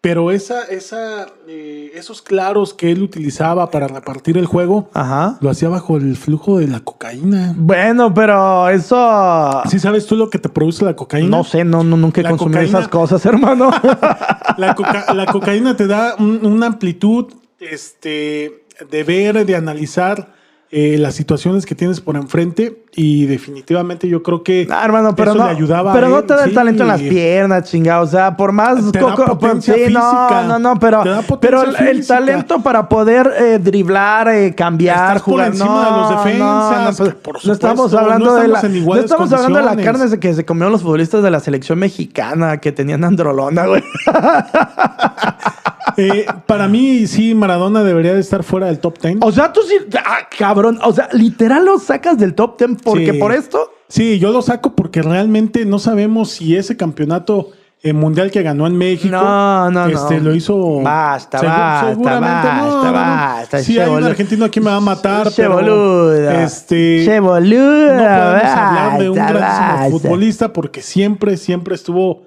[0.00, 5.38] pero esa, esa, eh, esos claros que él utilizaba para repartir el juego, Ajá.
[5.40, 7.52] lo hacía bajo el flujo de la cocaína.
[7.56, 9.60] Bueno, pero eso...
[9.68, 11.36] ¿Sí sabes tú lo que te produce la cocaína?
[11.36, 13.70] No sé, no, no nunca he La consumido cocaína- esas cosas, hermano.
[14.56, 17.26] La, coca- la cocaína te da un- una amplitud
[17.60, 20.32] este, de ver, de analizar
[20.70, 25.30] eh, las situaciones que tienes por enfrente y definitivamente yo creo que Ah, hermano, pero
[25.30, 26.54] eso no, le ayudaba pero a no él, te da el sí.
[26.54, 28.04] talento en las piernas, chingado.
[28.04, 30.44] O sea, por más Te da potencia sí, no, física.
[30.46, 31.02] no, no, pero,
[31.40, 35.90] pero el, talento para poder eh, driblar, eh, cambiar, Estás por jugar, encima no, de
[35.90, 39.64] los defensas, no, no, por no estamos hablando no de la, estamos no hablando de
[39.64, 43.82] la carne que se comieron los futbolistas de la selección mexicana que tenían androlona, güey.
[46.00, 49.16] Eh, para mí sí Maradona debería de estar fuera del top 10.
[49.20, 53.12] O sea, tú sí, ah, cabrón, o sea, literal lo sacas del top 10 porque
[53.12, 53.18] Sí.
[53.18, 53.70] por esto.
[53.88, 57.50] Sí, yo lo saco porque realmente no sabemos si ese campeonato
[57.82, 59.94] eh, mundial que ganó en México No, no, no.
[59.94, 60.80] este, lo hizo.
[60.82, 62.92] Basta, basta, seguramente no, basta, no, no.
[62.92, 66.12] basta, Sí, hay un argentino aquí me va a matar, Che pero boludo.
[66.30, 67.52] este Che no podemos
[68.44, 72.26] hablar de un grandísimo futbolista porque siempre, siempre estuvo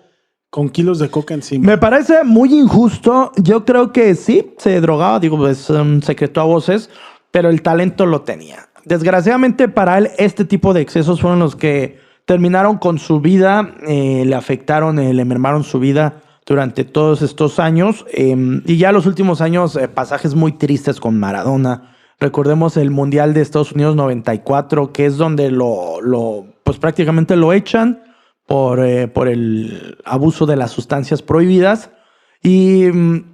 [0.49, 1.65] con kilos de coca encima.
[1.65, 3.31] Me parece muy injusto.
[3.37, 6.89] Yo creo que sí, se drogaba, digo, es un secreto a voces,
[7.31, 8.67] pero el talento lo tenía.
[8.85, 14.23] Desgraciadamente para él, este tipo de excesos fueron los que terminaron con su vida, eh,
[14.25, 18.05] le afectaron, eh, le mermaron su vida durante todos estos años.
[18.11, 21.95] eh, y ya los últimos años, eh, pasajes muy tristes con Maradona.
[22.19, 27.53] Recordemos el Mundial de Estados Unidos 94, que es donde lo, lo pues prácticamente lo
[27.53, 28.03] echan
[28.45, 28.79] por,
[29.11, 31.89] por el abuso de las sustancias prohibidas.
[32.43, 33.30] Y, mm,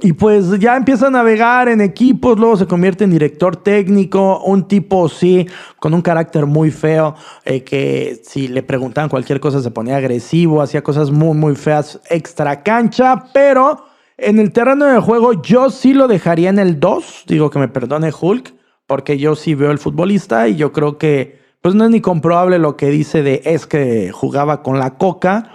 [0.00, 4.68] y pues ya empieza a navegar en equipos, luego se convierte en director técnico, un
[4.68, 5.46] tipo sí,
[5.78, 10.60] con un carácter muy feo, eh, que si le preguntaban cualquier cosa se ponía agresivo,
[10.60, 13.84] hacía cosas muy, muy feas extra cancha, pero
[14.18, 17.68] en el terreno de juego yo sí lo dejaría en el 2, digo que me
[17.68, 18.54] perdone Hulk,
[18.86, 22.58] porque yo sí veo el futbolista y yo creo que pues no es ni comprobable
[22.58, 25.50] lo que dice de es que jugaba con la coca,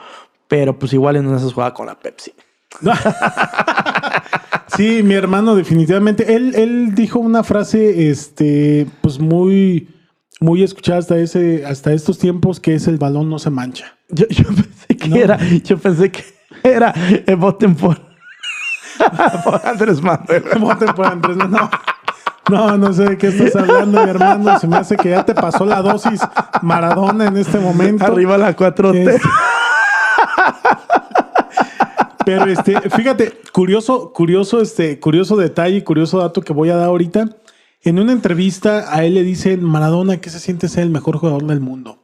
[0.47, 2.33] pero pues igual en una esas jugaba con la Pepsi.
[4.75, 6.33] Sí, mi hermano, definitivamente.
[6.35, 9.89] Él, él dijo una frase, este, pues muy,
[10.39, 13.97] muy escuchada hasta ese, hasta estos tiempos, que es el balón no se mancha.
[14.09, 15.15] Yo, yo pensé que No.
[15.17, 16.23] era, yo pensé que
[16.63, 17.99] era eh, voten por,
[19.43, 20.43] por Andrés Manuel.
[20.59, 21.69] Voten por Andrés, no, no.
[22.49, 24.57] No, no sé de qué estás hablando, mi hermano.
[24.59, 26.21] Se me hace que ya te pasó la dosis
[26.61, 28.05] Maradona en este momento.
[28.05, 28.95] Arriba la 4T.
[29.09, 29.21] Este-
[32.25, 37.37] Pero este, fíjate, curioso, curioso, este, curioso detalle, curioso dato que voy a dar ahorita.
[37.83, 41.45] En una entrevista a él le dicen, Maradona, ¿qué se siente ser el mejor jugador
[41.45, 41.99] del mundo?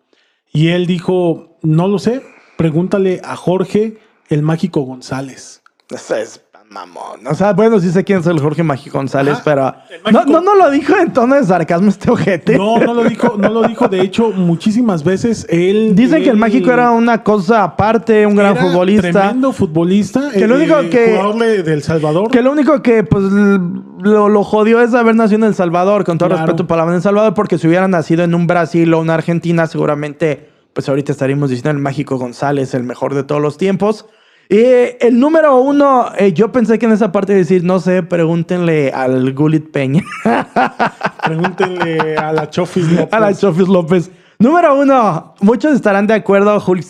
[0.51, 2.23] Y él dijo, no lo sé,
[2.57, 3.99] pregúntale a Jorge
[4.29, 5.61] el Mágico González.
[5.89, 7.25] Es mamón.
[7.25, 9.43] O sea, bueno, sí sé quién es el Jorge Mágico González, Ajá.
[9.43, 9.75] pero
[10.11, 12.57] no, no, no lo dijo en tono de sarcasmo este ojete.
[12.57, 13.87] No, no lo dijo, no lo dijo.
[13.87, 15.93] De hecho, muchísimas veces él.
[15.95, 19.11] Dicen que el Mágico era una cosa aparte, un gran era futbolista.
[19.11, 20.31] Tremendo futbolista.
[20.31, 22.31] Que lo único que- Jugador de, de El Salvador.
[22.31, 26.17] Que lo único que pues lo, lo jodió es haber nacido en El Salvador, con
[26.17, 26.45] todo Claro.
[26.45, 30.49] respeto para El Salvador, porque si hubiera nacido en un Brasil o una Argentina, seguramente,
[30.73, 34.05] pues ahorita estaríamos diciendo el Mágico González, el mejor de todos los tiempos.
[34.49, 34.63] Y
[35.01, 38.91] el número uno, eh, yo pensé que en esa parte de decir, no sé, pregúntenle
[38.91, 40.03] al Gulit Peña,
[41.23, 43.13] Pregúntenle a la Chofis López.
[43.13, 44.09] a la Chofis López.
[44.39, 46.85] Número uno, muchos estarán de acuerdo, Hulk,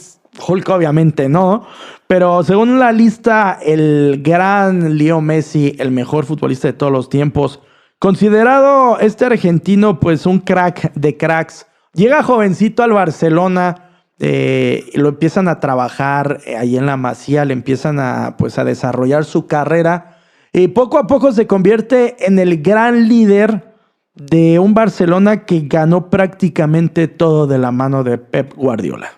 [0.47, 1.65] Hulk obviamente no,
[2.05, 7.59] pero según la lista, el gran Leo Messi, el mejor futbolista de todos los tiempos,
[7.97, 13.86] considerado este argentino pues un crack de cracks, llega jovencito al Barcelona,
[14.19, 18.63] eh, lo empiezan a trabajar eh, ahí en la Masía, le empiezan a pues a
[18.63, 20.17] desarrollar su carrera
[20.53, 23.75] y poco a poco se convierte en el gran líder
[24.15, 29.09] de un Barcelona que ganó prácticamente todo de la mano de Pep Guardiola.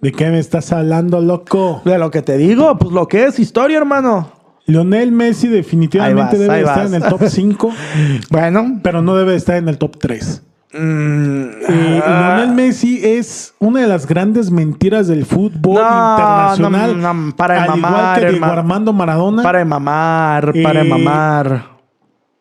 [0.00, 1.82] ¿De qué me estás hablando, loco?
[1.84, 4.32] De lo que te digo, pues lo que es historia, hermano.
[4.66, 6.92] Lionel Messi definitivamente vas, debe estar vas.
[6.92, 7.72] en el top 5,
[8.30, 10.42] Bueno, pero no debe estar en el top 3.
[10.72, 15.80] Mm, Eh, ah, Lionel Messi es una de las grandes mentiras del fútbol No,
[16.12, 17.00] internacional.
[17.00, 18.44] no, no, para de al mamar, igual que Diego.
[18.46, 19.42] Armando Maradona.
[19.42, 21.70] para de mamar, para de Eh, mamar.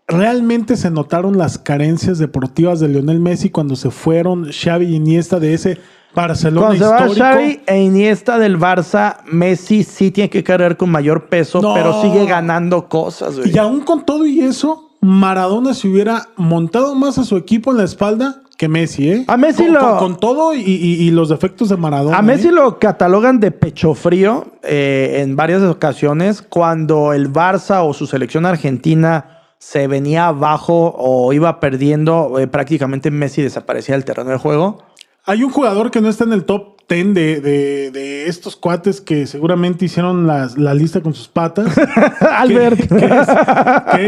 [0.07, 5.39] Realmente se notaron las carencias deportivas de Lionel Messi cuando se fueron Xavi y Iniesta
[5.39, 5.77] de ese
[6.15, 7.23] Barcelona Cuando se va histórico.
[7.23, 11.75] Xavi e Iniesta del Barça, Messi sí tiene que cargar con mayor peso, No.
[11.75, 13.51] pero sigue ganando cosas, güey.
[13.53, 17.77] Y aún con todo y eso, Maradona se hubiera montado más a su equipo en
[17.77, 19.23] la espalda que Messi, ¿eh?
[19.27, 22.17] A Messi con, lo- con- con todo y, y- y los defectos de Maradona.
[22.17, 22.51] A Messi ¿eh?
[22.51, 28.45] lo catalogan de pecho frío eh, en varias ocasiones cuando el Barça o su selección
[28.45, 34.83] argentina se venía abajo o iba perdiendo, eh, prácticamente Messi desaparecía del terreno de juego.
[35.25, 38.99] Hay un jugador que no está en el top 10 de, de- de estos cuates
[38.99, 41.67] que seguramente hicieron las- la lista con sus patas.
[42.19, 42.79] Albert.
[42.79, 43.27] que, que es,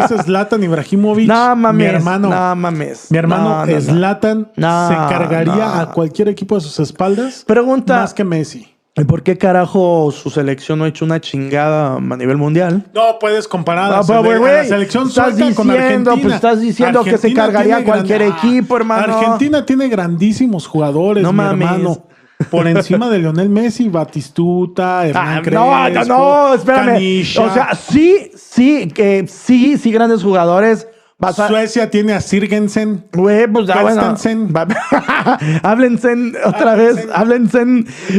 [0.10, 1.28] que es Zlatan Ibrahimovic.
[1.28, 1.78] no mames.
[1.78, 2.30] Mi hermano.
[2.30, 3.08] No mames.
[3.12, 3.82] Mi hermano No, no, no.
[3.82, 8.00] Zlatan No, se cargaría a cualquier equipo de sus espaldas Pregunta.
[8.00, 8.68] más que Messi.
[8.98, 12.88] ¿Y por qué carajo su selección no ha hecho una chingada a nivel mundial?
[12.94, 15.68] No puedes comparar a, la, No, pero, sele- a güey, la selección estás sueca con
[15.68, 16.22] diciendo, Argentina.
[16.22, 19.18] pues, estás diciendo que se cargaría cualquier equipo, hermano.
[19.18, 21.68] Argentina tiene grandísimos jugadores, No mi mames.
[21.70, 22.04] hermano.
[22.50, 27.22] Por encima de Lionel Messi, Batistuta, Hernán Ah, Crespo, no, no, espérame.
[27.39, 30.88] O sea, sí, sí, que sí, sí, grandes jugadores.
[31.18, 33.06] Vas a- Suecia tiene a Sirgensen.
[33.14, 34.02] Güey, pues ya bueno.
[35.64, 36.16] Háblense
[36.46, 37.64] otra vez, háblense.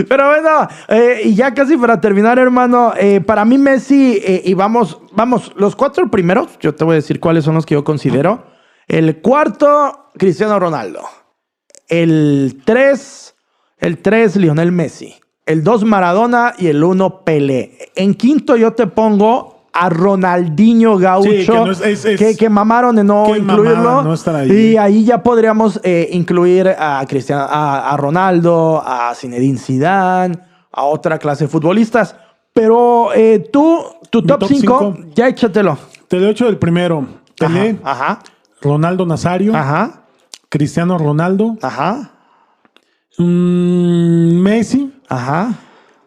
[0.09, 4.55] Pero bueno, eh, y ya casi para terminar, hermano, eh, para mí Messi, eh, y
[4.55, 7.83] vamos, vamos, los cuatro primeros, yo te voy a decir cuáles son los que yo
[7.83, 8.47] considero.
[8.87, 11.01] El cuarto, Cristiano Ronaldo.
[11.89, 13.32] El tres,
[13.83, 15.15] el tres, Lionel Messi.
[15.45, 16.55] El dos, Maradona.
[16.57, 17.77] Y el uno, Pelé.
[17.97, 22.37] En quinto yo te pongo a Ronaldinho Gaucho, Sí, que no es- es- es- que,
[22.37, 24.03] que mamaron de no incluirlo.
[24.03, 24.51] no ahí.
[24.53, 30.39] Y ahí ya podríamos eh, incluir a Cristiano, a, a Ronaldo, a Zinedine Zidane,
[30.73, 32.15] a otra clase de futbolistas.
[32.53, 35.11] Pero eh, tú, tu top top 5, cinco.
[35.15, 35.79] ya échatelo.
[36.09, 37.07] Te lo echo del primero.
[37.39, 38.21] Pelé, Ajá,
[38.61, 40.03] Ronaldo Nazario, ajá,
[40.51, 42.11] Cristiano Ronaldo, ajá,
[43.19, 44.93] mm, Messi.
[45.09, 45.55] ajá.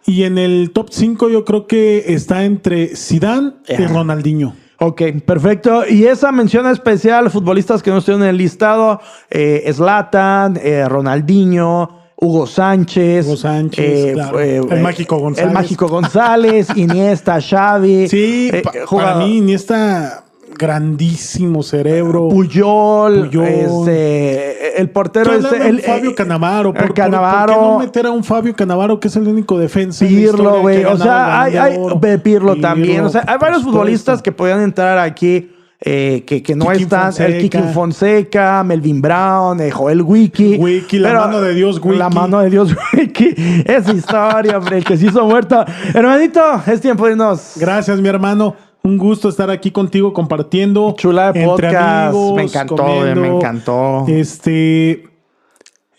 [0.08, 3.88] Y en el top 5 yo creo que está entre Zidane y.
[3.88, 4.56] Ronaldinho.
[4.80, 5.84] Ok, perfecto.
[5.88, 9.00] Y esa mención especial, futbolistas que no estuvieron en el listado,
[9.32, 13.26] eh, Zlatan, eh, Ronaldinho, Hugo Sánchez.
[13.26, 14.40] Hugo Sánchez, claro.
[14.40, 15.48] El Mágico González.
[15.48, 18.08] El Mágico González, Iniesta, Xavi.
[18.08, 20.26] Sí, eh, para mí Iniesta
[20.58, 22.30] grandísimo cerebro.
[22.30, 23.48] Puyol, Puyol.
[23.48, 24.45] este,
[24.78, 26.74] el portero este, el, Fabio eh, Canavaro.
[26.74, 27.54] ¿Por, el por- Cannavaro.
[27.54, 30.06] ¿por qué no meter a un Fabio Canavaro que es el único defensa?
[30.06, 30.84] Pirlo, güey.
[30.86, 31.78] O sea, hay, hay
[32.24, 33.04] Pirlo, también.
[33.06, 35.52] O sea, hay varios futbolistas que podían entrar aquí.
[35.82, 37.42] eh, que, que no Kiki están, el.
[37.42, 40.56] Kiki Fonseca, Melvin Brown, eh, Joel Wiki.
[40.58, 41.98] Wiki, la mano de Dios, Wiki.
[41.98, 43.36] La mano de Dios, Wiki.
[43.66, 45.64] Esa historia, hombre, el que se hizo muerto.
[45.94, 47.54] Hermanito, es tiempo de irnos.
[47.58, 48.56] Gracias, mi hermano.
[48.86, 50.94] Un gusto estar aquí contigo compartiendo.
[50.96, 52.10] Chula de entre podcast.
[52.14, 53.22] amigos, me encantó, comiendo.
[53.22, 54.06] me encantó.
[54.08, 55.10] Este.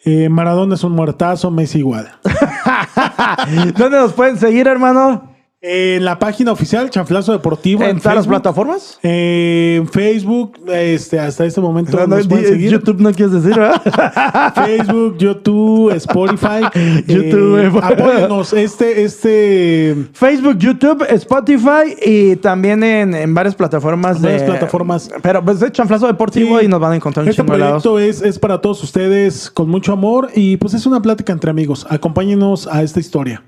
[0.04, 2.08] eh, Maradona es un muertazo, Messi igual.
[3.76, 5.35] ¿Dónde nos pueden seguir, hermano?
[5.62, 7.82] En la página oficial, Chanflazo Deportivo.
[7.82, 8.98] ¿En todas las plataformas?
[9.02, 12.70] Eh, En Facebook, este, hasta este momento No, no, nos seguir.
[12.72, 14.52] YouTube no quieres decir, ¿verdad?
[14.54, 16.60] Facebook, YouTube, Spotify.
[17.06, 17.82] YouTube, Eh, güey.
[17.82, 18.52] apóyennos.
[18.52, 19.96] Este, este.
[20.12, 24.20] Facebook, YouTube, Spotify y también en, en varias plataformas.
[24.20, 25.10] Varias de, plataformas.
[25.22, 26.66] Pero pues de Chanflazo Deportivo Sí.
[26.66, 27.82] y nos van a encontrar un Este de lados.
[27.82, 31.50] proyecto es, es para todos ustedes con mucho amor y pues es una plática entre
[31.50, 31.86] amigos.
[31.88, 33.42] Acompáñenos a esta historia.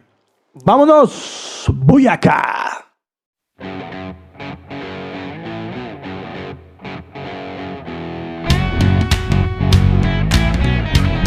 [0.64, 2.84] Vámonos, Boyacá.